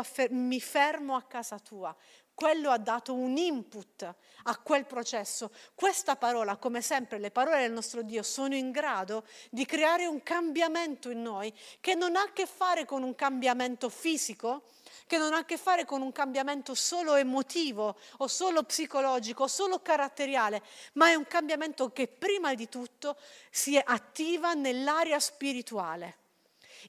[0.03, 1.95] fer- mi fermo a casa tua.
[2.35, 5.51] Quello ha dato un input a quel processo.
[5.75, 10.23] Questa parola, come sempre le parole del nostro Dio, sono in grado di creare un
[10.23, 14.63] cambiamento in noi che non ha a che fare con un cambiamento fisico,
[15.13, 19.47] che non ha a che fare con un cambiamento solo emotivo o solo psicologico o
[19.47, 23.17] solo caratteriale, ma è un cambiamento che prima di tutto
[23.51, 26.22] si attiva nell'area spirituale.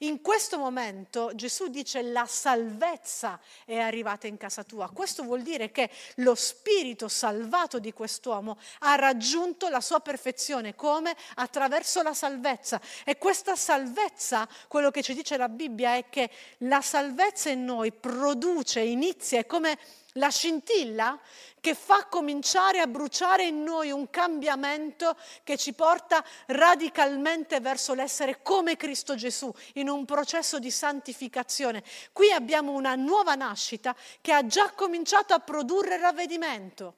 [0.01, 4.91] In questo momento Gesù dice la salvezza è arrivata in casa tua.
[4.91, 11.15] Questo vuol dire che lo spirito salvato di quest'uomo ha raggiunto la sua perfezione come
[11.37, 12.81] attraverso la salvezza.
[13.05, 17.93] E questa salvezza, quello che ci dice la Bibbia è che la salvezza in noi
[17.93, 19.79] produce, inizia, è come
[20.15, 21.19] la scintilla
[21.61, 28.43] che fa cominciare a bruciare in noi un cambiamento che ci porta radicalmente verso l'essere
[28.43, 31.83] come Cristo Gesù, in un processo di santificazione.
[32.13, 36.97] Qui abbiamo una nuova nascita che ha già cominciato a produrre ravvedimento.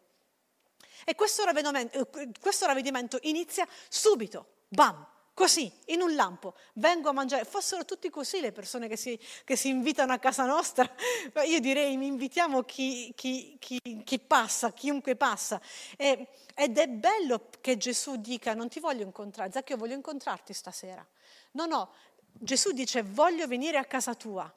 [1.04, 7.12] E questo ravvedimento, eh, questo ravvedimento inizia subito, bam, Così, in un lampo, vengo a
[7.12, 7.44] mangiare.
[7.44, 10.90] Fossero tutti così le persone che si, che si invitano a casa nostra.
[11.44, 15.60] Io direi, invitiamo chi, chi, chi, passa, chiunque passa.
[15.98, 21.06] E, ed è bello che Gesù dica, non ti voglio incontrare, Zaccheo, voglio incontrarti stasera.
[21.50, 21.92] No, no,
[22.32, 24.50] Gesù dice, voglio venire a casa tua.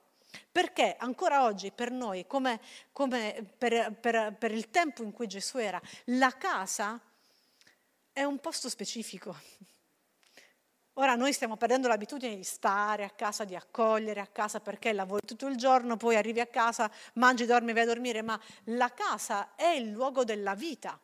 [0.49, 2.61] Perché ancora oggi per noi, come,
[2.93, 6.97] come per, per, per il tempo in cui Gesù era, la casa
[8.13, 9.35] è un posto specifico.
[10.99, 15.25] Ora noi stiamo perdendo l'abitudine di stare a casa, di accogliere a casa perché lavori
[15.25, 19.55] tutto il giorno, poi arrivi a casa, mangi, dormi, vai a dormire, ma la casa
[19.55, 20.99] è il luogo della vita,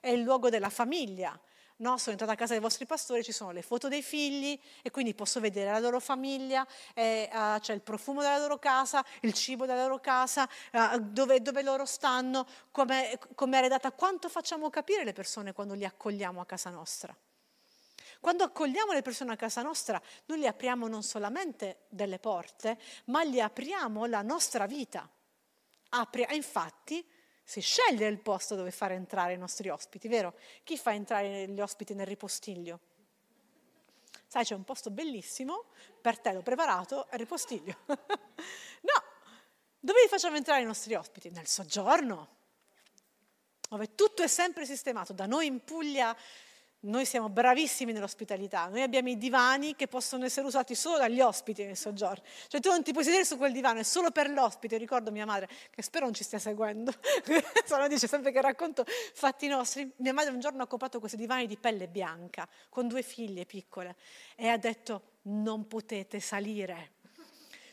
[0.00, 1.38] è il luogo della famiglia.
[1.76, 4.90] No, sono entrata a casa dei vostri pastori, ci sono le foto dei figli e
[4.90, 9.34] quindi posso vedere la loro famiglia, eh, uh, c'è il profumo della loro casa, il
[9.34, 13.92] cibo della loro casa, uh, dove, dove, loro stanno, come è redata.
[13.92, 17.14] Quanto facciamo capire le persone quando li accogliamo a casa nostra?
[18.24, 23.22] Quando accogliamo le persone a casa nostra, noi gli apriamo non solamente delle porte, ma
[23.22, 25.06] gli apriamo la nostra vita.
[25.90, 27.06] Apri, infatti,
[27.42, 30.38] si sceglie il posto dove fare entrare i nostri ospiti, vero?
[30.62, 32.80] Chi fa entrare gli ospiti nel ripostiglio?
[34.26, 35.66] Sai, c'è un posto bellissimo,
[36.00, 37.76] per te l'ho preparato, il ripostiglio.
[37.84, 39.02] no,
[39.78, 41.28] dove li facciamo entrare i nostri ospiti?
[41.28, 42.36] Nel soggiorno,
[43.68, 45.12] dove tutto è sempre sistemato.
[45.12, 46.16] Da noi in Puglia
[46.84, 51.64] noi siamo bravissimi nell'ospitalità, noi abbiamo i divani che possono essere usati solo dagli ospiti
[51.64, 52.22] nel soggiorno.
[52.48, 54.76] Cioè tu non ti puoi sedere su quel divano, è solo per l'ospite.
[54.76, 56.92] ricordo mia madre, che spero non ci stia seguendo,
[57.64, 59.90] Sono, dice sempre che racconto fatti nostri.
[59.96, 63.96] Mia madre un giorno ha comprato questi divani di pelle bianca, con due figlie piccole,
[64.36, 66.92] e ha detto non potete salire.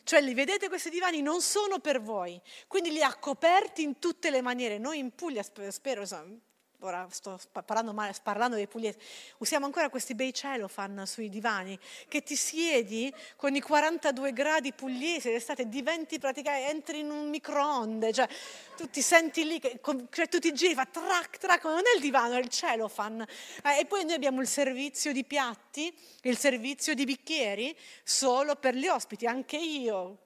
[0.04, 4.30] Cioè li vedete questi divani non sono per voi, quindi li ha coperti in tutte
[4.30, 4.78] le maniere.
[4.78, 6.36] Noi in Puglia, spero, insomma,
[6.82, 8.98] ora sto parlando, male, parlando dei pugliesi,
[9.38, 15.30] usiamo ancora questi bei cellophane sui divani, che ti siedi con i 42 gradi pugliesi
[15.30, 18.28] d'estate, diventi praticamente, entri in un microonde, cioè
[18.76, 19.62] tu ti senti lì,
[20.10, 23.28] cioè, tu ti giri, fa trac, trac, non è il divano, è il cellophane.
[23.63, 28.76] Eh, e poi noi abbiamo il servizio di piatti, il servizio di bicchieri, solo per
[28.76, 29.28] gli ospiti.
[29.28, 30.26] Anche io,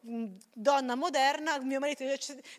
[0.53, 2.05] donna moderna, mio marito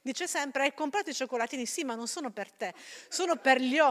[0.02, 1.64] dice sempre, hai comprato i cioccolatini?
[1.64, 2.74] Sì, ma non sono per te,
[3.08, 3.85] sono per gli ospiti.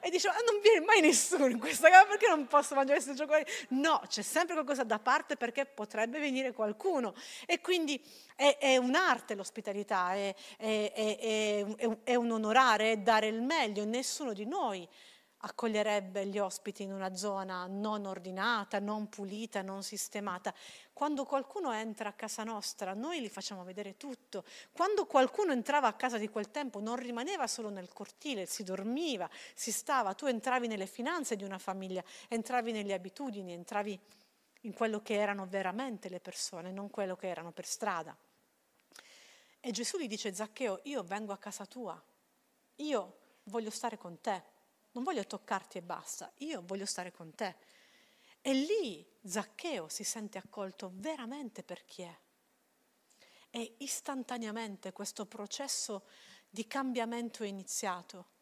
[0.00, 3.16] E dice, ma non viene mai nessuno in questa casa, perché non posso mangiare questi
[3.18, 3.80] cioccolatini?
[3.80, 7.14] No, c'è sempre qualcosa da parte perché potrebbe venire qualcuno.
[7.46, 8.02] E quindi
[8.34, 11.64] è, è un'arte l'ospitalità, è, è,
[12.02, 13.84] è un onorare, è dare il meglio.
[13.84, 14.88] Nessuno di noi
[15.44, 20.54] accoglierebbe gli ospiti in una zona non ordinata, non pulita, non sistemata.
[20.92, 24.44] Quando qualcuno entra a casa nostra, noi gli facciamo vedere tutto.
[24.72, 29.28] Quando qualcuno entrava a casa di quel tempo, non rimaneva solo nel cortile, si dormiva,
[29.54, 34.00] si stava, tu entravi nelle finanze di una famiglia, entravi nelle abitudini, entravi
[34.62, 38.16] in quello che erano veramente le persone, non quello che erano per strada.
[39.60, 42.02] E Gesù gli dice, Zaccheo, io vengo a casa tua,
[42.76, 44.52] io voglio stare con te,
[44.94, 47.54] non voglio toccarti e basta, io voglio stare con te.
[48.40, 52.18] E lì Zaccheo si sente accolto veramente per chi è.
[53.50, 56.06] E istantaneamente questo processo
[56.48, 58.32] di cambiamento è iniziato.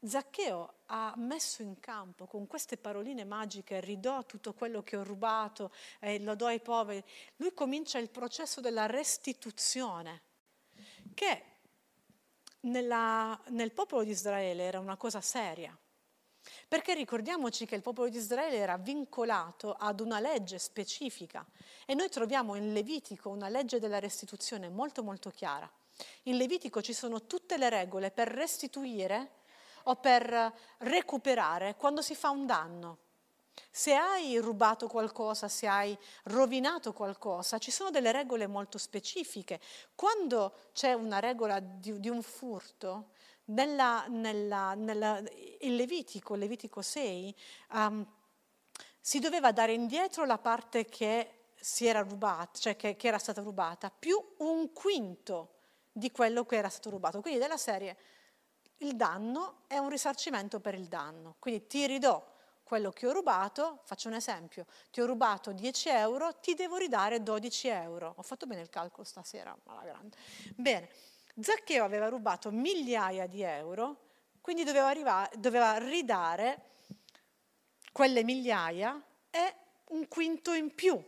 [0.00, 5.72] Zaccheo ha messo in campo con queste paroline magiche, ridò tutto quello che ho rubato
[5.98, 7.02] e lo do ai poveri,
[7.36, 10.22] lui comincia il processo della restituzione,
[11.14, 11.57] che
[12.60, 15.76] nella, nel popolo di Israele era una cosa seria.
[16.66, 21.46] Perché ricordiamoci che il popolo di Israele era vincolato ad una legge specifica
[21.84, 25.70] e noi troviamo in Levitico una legge della restituzione molto molto chiara.
[26.24, 29.36] In Levitico ci sono tutte le regole per restituire
[29.84, 32.98] o per recuperare quando si fa un danno.
[33.70, 39.60] Se hai rubato qualcosa, se hai rovinato qualcosa, ci sono delle regole molto specifiche.
[39.94, 43.10] Quando c'è una regola di, di un furto,
[43.46, 45.22] nella, nella, nella,
[45.60, 47.34] in Levitico, Levitico 6,
[47.72, 48.06] um,
[49.00, 53.40] si doveva dare indietro la parte che si era rubata, cioè che, che era stata
[53.40, 55.54] rubata, più un quinto
[55.90, 57.20] di quello che era stato rubato.
[57.20, 57.96] Quindi della serie
[58.78, 61.36] il danno è un risarcimento per il danno.
[61.38, 62.24] Quindi ti ridò
[62.68, 67.22] quello che ho rubato, faccio un esempio, ti ho rubato 10 euro, ti devo ridare
[67.22, 68.12] 12 euro.
[68.14, 70.18] Ho fatto bene il calcolo stasera, alla grande.
[70.54, 70.90] Bene,
[71.40, 73.96] Zaccheo aveva rubato migliaia di euro,
[74.42, 76.64] quindi doveva, arrivare, doveva ridare
[77.90, 79.54] quelle migliaia e
[79.86, 81.02] un quinto in più.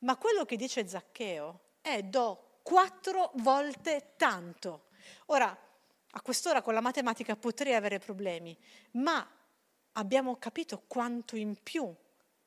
[0.00, 4.88] Ma quello che dice Zaccheo è do quattro volte tanto.
[5.26, 5.56] Ora,
[6.10, 8.54] a quest'ora con la matematica potrei avere problemi,
[8.90, 9.26] ma
[9.92, 11.92] abbiamo capito quanto in più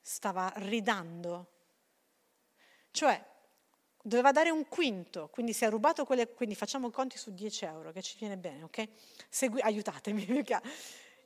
[0.01, 1.47] stava ridando.
[2.91, 3.23] Cioè,
[4.01, 7.91] doveva dare un quinto, quindi si è rubato quelle, quindi facciamo conti su 10 euro,
[7.91, 8.87] che ci viene bene, ok?
[9.29, 10.25] Segui, aiutatemi.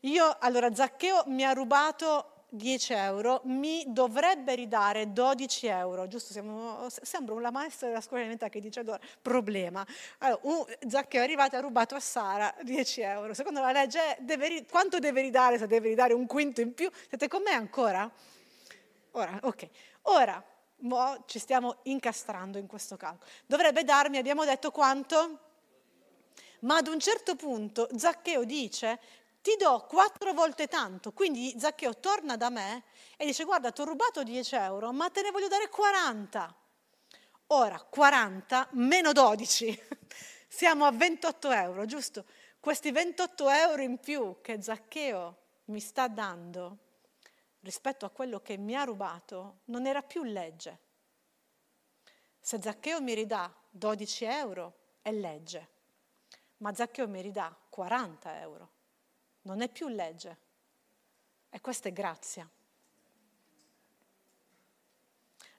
[0.03, 6.33] Io, allora, Zaccheo mi ha rubato 10 euro, mi dovrebbe ridare 12 euro, giusto?
[6.33, 9.85] Siamo, sembra una maestra della scuola elementare che dice allora, problema.
[10.19, 13.33] Allora, un, Zaccheo è arrivato e ha rubato a Sara 10 euro.
[13.33, 16.89] Secondo la legge, deve, quanto deve ridare se deve ridare un quinto in più?
[17.07, 18.09] Siete con me ancora?
[19.11, 19.67] Ora, ok.
[20.03, 20.43] Ora,
[21.25, 23.29] ci stiamo incastrando in questo calcolo.
[23.45, 25.39] Dovrebbe darmi, abbiamo detto, quanto?
[26.61, 28.99] Ma ad un certo punto Zaccheo dice
[29.41, 31.11] ti do quattro volte tanto.
[31.11, 32.83] Quindi Zaccheo torna da me
[33.17, 36.55] e dice guarda ti ho rubato 10 euro ma te ne voglio dare 40.
[37.51, 39.81] Ora 40 meno 12,
[40.47, 42.25] siamo a 28 euro, giusto?
[42.59, 46.77] Questi 28 euro in più che Zaccheo mi sta dando
[47.61, 50.79] rispetto a quello che mi ha rubato non era più legge.
[52.39, 55.69] Se Zaccheo mi ridà 12 euro è legge,
[56.57, 58.77] ma Zaccheo mi ridà 40 euro
[59.43, 60.37] non è più legge.
[61.49, 62.49] E questa è grazia.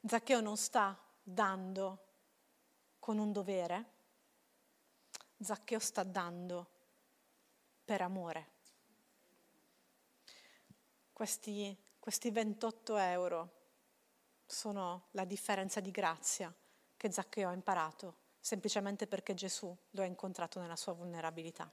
[0.06, 2.06] Zaccheo non sta dando
[2.98, 3.98] con un dovere,
[5.40, 6.70] Zaccheo sta dando
[7.84, 8.48] per amore.
[11.12, 13.58] Questi, questi 28 euro
[14.46, 16.54] sono la differenza di grazia
[16.96, 21.70] che Zaccheo ha imparato semplicemente perché Gesù lo ha incontrato nella sua vulnerabilità.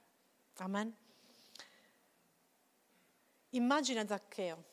[0.56, 1.07] Amen.
[3.52, 4.64] Immagina Zaccheo,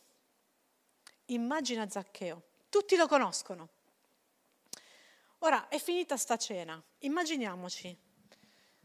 [1.27, 3.69] immagina Zaccheo, tutti lo conoscono.
[5.39, 7.97] Ora è finita sta cena, immaginiamoci.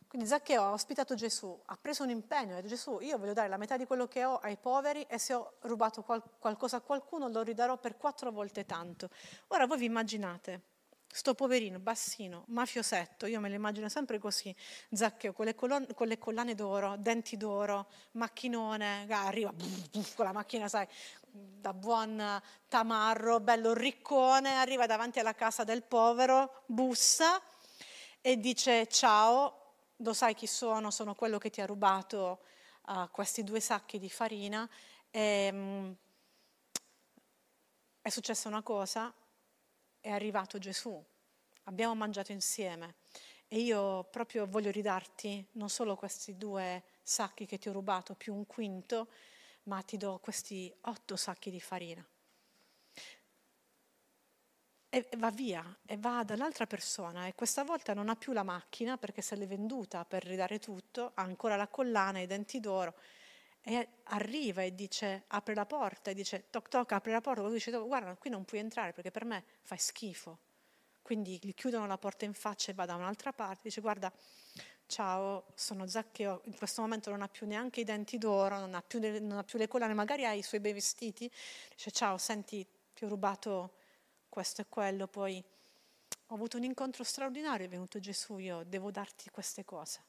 [0.06, 3.48] Quindi Zaccheo ha ospitato Gesù, ha preso un impegno, ha detto Gesù, io voglio dare
[3.48, 6.80] la metà di quello che ho ai poveri e se ho rubato qual- qualcosa a
[6.80, 9.08] qualcuno lo ridarò per quattro volte tanto.
[9.48, 10.69] Ora voi vi immaginate
[11.12, 14.54] Sto poverino, bassino, mafiosetto, io me lo immagino sempre così,
[14.92, 19.52] Zaccheo, con le, colon- con le collane d'oro, denti d'oro, macchinone, arriva
[20.14, 20.86] con la macchina, sai,
[21.32, 27.42] da buon tamarro, bello riccone, arriva davanti alla casa del povero, bussa
[28.20, 32.44] e dice ciao, lo sai chi sono, sono quello che ti ha rubato
[32.86, 34.68] uh, questi due sacchi di farina.
[35.10, 35.96] E, um,
[38.00, 39.12] è successa una cosa,
[40.00, 41.02] è arrivato Gesù,
[41.64, 42.96] abbiamo mangiato insieme
[43.48, 48.34] e io proprio voglio ridarti non solo questi due sacchi che ti ho rubato più
[48.34, 49.08] un quinto,
[49.64, 52.06] ma ti do questi otto sacchi di farina.
[54.92, 58.96] E va via e va dall'altra persona e questa volta non ha più la macchina
[58.96, 62.94] perché se l'è venduta per ridare tutto, ha ancora la collana, i denti d'oro
[63.62, 67.52] e arriva e dice apre la porta e dice toc toc apre la porta, lui
[67.52, 70.38] dice guarda qui non puoi entrare perché per me fai schifo.
[71.02, 74.12] Quindi gli chiudono la porta in faccia e va da un'altra parte, dice guarda
[74.86, 78.82] ciao sono Zaccheo, in questo momento non ha più neanche i denti d'oro, non ha
[78.82, 81.30] più, non ha più le collane, magari ha i suoi bei vestiti,
[81.70, 83.76] dice ciao senti ti ho rubato
[84.28, 85.42] questo e quello, poi
[86.26, 90.02] ho avuto un incontro straordinario, è venuto Gesù, io devo darti queste cose,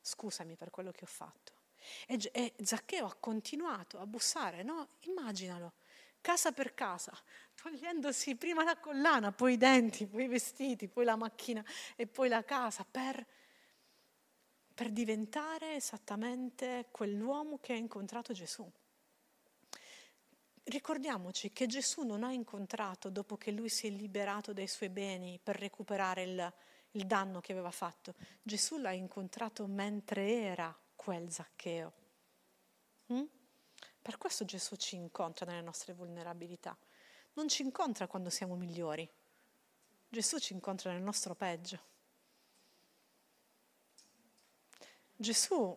[0.00, 1.61] scusami per quello che ho fatto.
[2.06, 4.88] E, e Zaccheo ha continuato a bussare, no?
[5.00, 5.72] Immaginalo,
[6.20, 7.12] casa per casa,
[7.54, 11.64] togliendosi prima la collana, poi i denti, poi i vestiti, poi la macchina
[11.96, 13.26] e poi la casa, per,
[14.74, 18.70] per diventare esattamente quell'uomo che ha incontrato Gesù.
[20.64, 25.40] Ricordiamoci che Gesù non ha incontrato dopo che lui si è liberato dai suoi beni
[25.42, 26.52] per recuperare il,
[26.92, 28.14] il danno che aveva fatto.
[28.40, 31.92] Gesù l'ha incontrato mentre era quel Zaccheo.
[33.12, 33.24] Mm?
[34.00, 36.76] Per questo Gesù ci incontra nelle nostre vulnerabilità.
[37.34, 39.08] Non ci incontra quando siamo migliori.
[40.08, 41.90] Gesù ci incontra nel nostro peggio.
[45.16, 45.76] Gesù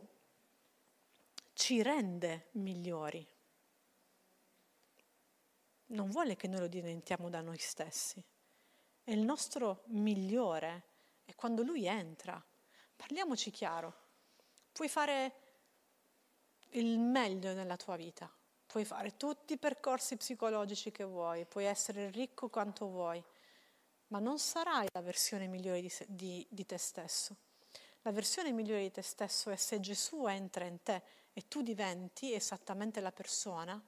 [1.53, 3.27] ci rende migliori.
[5.87, 8.23] Non vuole che noi lo diventiamo da noi stessi.
[9.03, 10.83] E il nostro migliore
[11.25, 12.43] è quando Lui entra.
[12.95, 14.04] Parliamoci chiaro
[14.75, 15.33] puoi fare
[16.71, 18.29] il meglio nella tua vita,
[18.65, 23.23] puoi fare tutti i percorsi psicologici che vuoi, puoi essere ricco quanto vuoi,
[24.07, 27.37] ma non sarai la versione migliore di, di, di te stesso.
[28.01, 31.01] La versione migliore di te stesso è se Gesù entra in te
[31.31, 33.81] e tu diventi esattamente la persona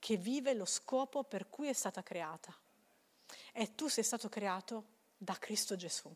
[0.00, 2.52] che vive lo scopo per cui è stata creata.
[3.52, 6.12] E tu sei stato creato da Cristo Gesù.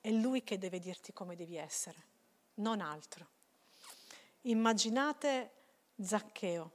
[0.00, 2.02] È Lui che deve dirti come devi essere,
[2.54, 3.33] non altro.
[4.46, 5.50] Immaginate
[6.00, 6.70] Zaccheo.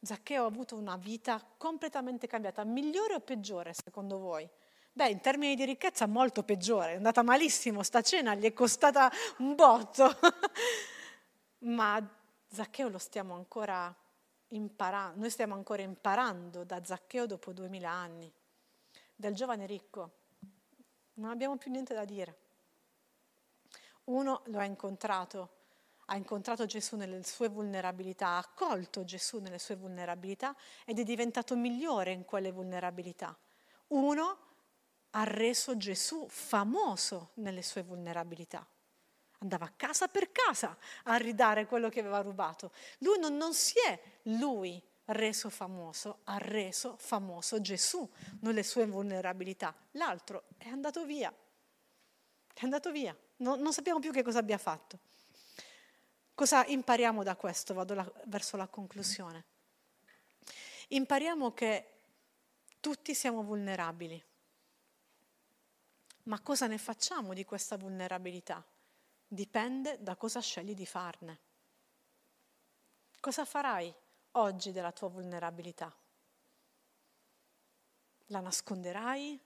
[0.00, 4.48] Zaccheo ha avuto una vita completamente cambiata, migliore o peggiore secondo voi?
[4.92, 9.10] Beh, in termini di ricchezza molto peggiore, è andata malissimo, sta cena gli è costata
[9.38, 10.18] un botto.
[11.60, 12.00] Ma
[12.48, 13.94] Zaccheo lo stiamo ancora
[14.48, 18.32] imparando, noi stiamo ancora imparando da Zaccheo dopo duemila anni.
[19.14, 20.10] Del giovane ricco
[21.14, 22.38] non abbiamo più niente da dire.
[24.04, 25.62] Uno lo ha incontrato
[26.06, 31.56] ha incontrato Gesù nelle sue vulnerabilità, ha accolto Gesù nelle sue vulnerabilità ed è diventato
[31.56, 33.36] migliore in quelle vulnerabilità.
[33.88, 34.38] Uno
[35.10, 38.66] ha reso Gesù famoso nelle sue vulnerabilità.
[39.38, 42.72] Andava casa per casa a ridare quello che aveva rubato.
[42.98, 48.08] Lui non, non si è lui reso famoso, ha reso famoso Gesù
[48.40, 49.74] nelle sue vulnerabilità.
[49.92, 51.32] L'altro è andato via.
[52.52, 53.16] È andato via.
[53.38, 54.98] non, non sappiamo più che cosa abbia fatto.
[56.34, 57.74] Cosa impariamo da questo?
[57.74, 59.44] Vado la, verso la conclusione.
[60.88, 61.90] Impariamo che
[62.80, 64.22] tutti siamo vulnerabili.
[66.24, 68.64] Ma cosa ne facciamo di questa vulnerabilità?
[69.26, 71.40] Dipende da cosa scegli di farne.
[73.20, 73.94] Cosa farai
[74.32, 75.94] oggi della tua vulnerabilità?
[78.26, 79.40] La nasconderai?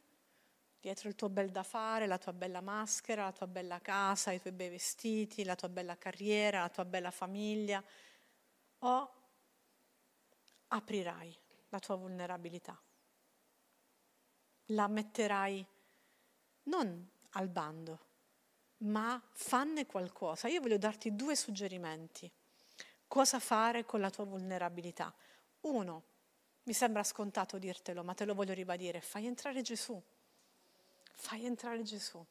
[0.81, 4.41] Dietro il tuo bel da fare, la tua bella maschera, la tua bella casa, i
[4.41, 7.83] tuoi bei vestiti, la tua bella carriera, la tua bella famiglia,
[8.81, 9.13] o
[10.69, 11.37] aprirai
[11.71, 12.81] la tua vulnerabilità,
[14.67, 15.67] la metterai
[16.65, 18.07] non al bando,
[18.79, 20.49] ma fanne qualcosa.
[20.49, 22.31] Io voglio darti due suggerimenti.
[23.07, 25.13] Cosa fare con la tua vulnerabilità?
[25.61, 26.05] Uno,
[26.65, 30.01] mi sembra scontato dirtelo, ma te lo voglio ribadire, fai entrare Gesù
[31.21, 32.25] Fai entrare Gesù.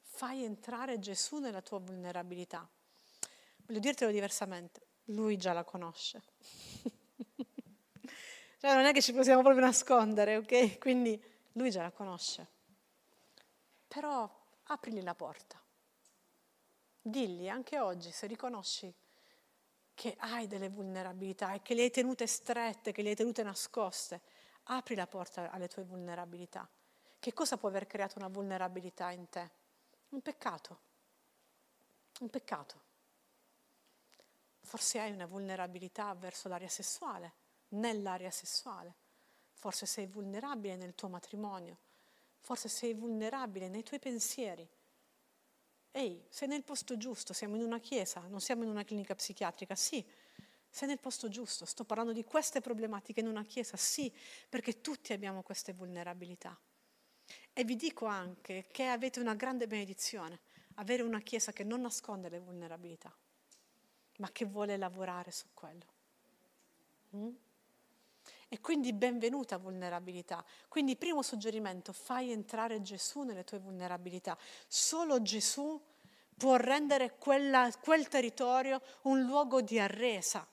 [0.00, 2.66] Fai entrare Gesù nella tua vulnerabilità.
[3.58, 6.22] Voglio dirtelo diversamente, lui già la conosce.
[8.58, 10.78] cioè non è che ci possiamo proprio nascondere, ok?
[10.78, 11.22] Quindi
[11.52, 12.48] lui già la conosce.
[13.86, 14.28] Però
[14.64, 15.62] aprigli la porta.
[17.02, 18.92] Digli anche oggi se riconosci
[19.92, 24.22] che hai delle vulnerabilità e che le hai tenute strette, che le hai tenute nascoste,
[24.64, 26.68] apri la porta alle tue vulnerabilità.
[27.18, 29.50] Che cosa può aver creato una vulnerabilità in te?
[30.10, 30.80] Un peccato.
[32.20, 32.80] Un peccato.
[34.60, 37.32] Forse hai una vulnerabilità verso l'aria sessuale,
[37.68, 38.94] nell'area sessuale.
[39.52, 41.78] Forse sei vulnerabile nel tuo matrimonio.
[42.40, 44.68] Forse sei vulnerabile nei tuoi pensieri.
[45.90, 49.74] Ehi, sei nel posto giusto, siamo in una chiesa, non siamo in una clinica psichiatrica,
[49.74, 50.06] sì.
[50.68, 54.14] Sei nel posto giusto, sto parlando di queste problematiche in una chiesa, sì,
[54.48, 56.58] perché tutti abbiamo queste vulnerabilità.
[57.58, 60.40] E vi dico anche che avete una grande benedizione,
[60.74, 63.10] avere una Chiesa che non nasconde le vulnerabilità.
[64.18, 65.86] ma che vuole lavorare su quello.
[67.16, 67.34] Mm?
[68.48, 70.44] E quindi benvenuta vulnerabilità.
[70.68, 74.36] Quindi primo suggerimento, fai entrare Gesù nelle tue vulnerabilità.
[74.68, 75.80] Solo Gesù
[76.36, 80.46] può rendere quella, quel territorio un luogo di arresa,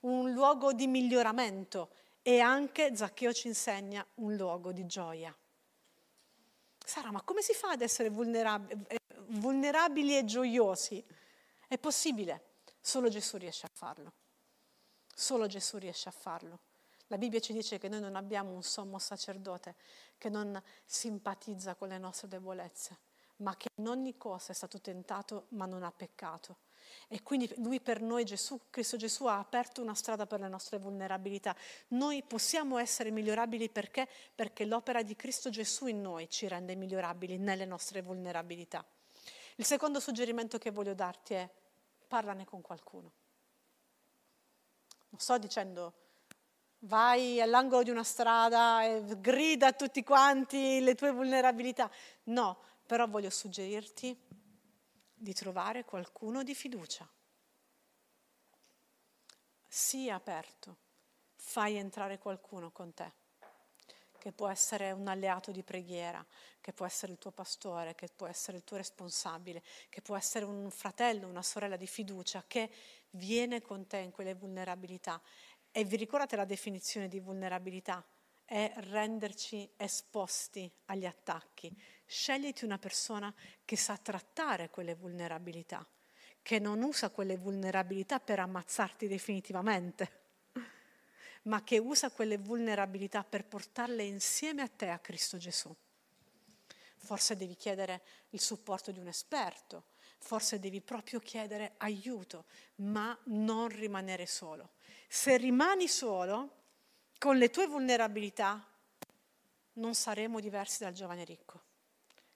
[0.00, 1.90] un luogo di miglioramento
[2.22, 5.34] e anche, Zaccheo ci insegna, un luogo di gioia.
[6.84, 11.04] Sara, ma come si fa ad essere vulnerabili, eh, vulnerabili e gioiosi?
[11.66, 14.12] È possibile, solo Gesù riesce a farlo.
[15.14, 16.58] Solo Gesù riesce a farlo.
[17.08, 19.74] La Bibbia ci dice che noi non abbiamo un sommo sacerdote
[20.16, 22.98] che non simpatizza con le nostre debolezze,
[23.36, 26.56] ma che in ogni cosa è stato tentato ma non ha peccato.
[27.08, 30.78] E quindi lui per noi, Gesù, Cristo Gesù, ha aperto una strada per le nostre
[30.78, 31.54] vulnerabilità.
[31.88, 34.08] Noi possiamo essere migliorabili perché?
[34.34, 38.84] Perché l'opera di Cristo Gesù in noi ci rende migliorabili nelle nostre vulnerabilità.
[39.56, 41.48] Il secondo suggerimento che voglio darti è
[42.08, 43.12] parlane con qualcuno.
[45.10, 45.92] Non sto dicendo
[46.84, 51.90] vai all'angolo di una strada e grida a tutti quanti le tue vulnerabilità.
[52.24, 54.18] No, però voglio suggerirti
[55.22, 57.08] di trovare qualcuno di fiducia.
[59.68, 60.76] Sii aperto,
[61.36, 63.12] fai entrare qualcuno con te,
[64.18, 66.26] che può essere un alleato di preghiera,
[66.60, 70.44] che può essere il tuo pastore, che può essere il tuo responsabile, che può essere
[70.44, 72.68] un fratello, una sorella di fiducia, che
[73.10, 75.22] viene con te in quelle vulnerabilità
[75.70, 78.04] e vi ricordate la definizione di vulnerabilità?
[78.52, 81.74] È renderci esposti agli attacchi.
[82.04, 83.34] Scegliti una persona
[83.64, 85.88] che sa trattare quelle vulnerabilità,
[86.42, 90.20] che non usa quelle vulnerabilità per ammazzarti definitivamente,
[91.44, 95.74] ma che usa quelle vulnerabilità per portarle insieme a te, a Cristo Gesù.
[96.98, 99.84] Forse devi chiedere il supporto di un esperto,
[100.18, 102.44] forse devi proprio chiedere aiuto,
[102.74, 104.72] ma non rimanere solo
[105.14, 106.61] se rimani solo
[107.22, 108.60] con le tue vulnerabilità,
[109.74, 111.60] non saremo diversi dal giovane ricco.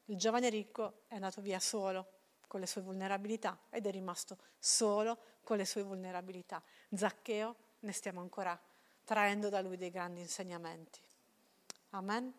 [0.04, 2.06] Il giovane ricco è andato via solo
[2.46, 6.62] con le sue vulnerabilità ed è rimasto solo con le sue vulnerabilità.
[6.94, 8.56] Zaccheo ne stiamo ancora
[9.02, 11.00] traendo da lui dei grandi insegnamenti.
[11.90, 12.32] Amen.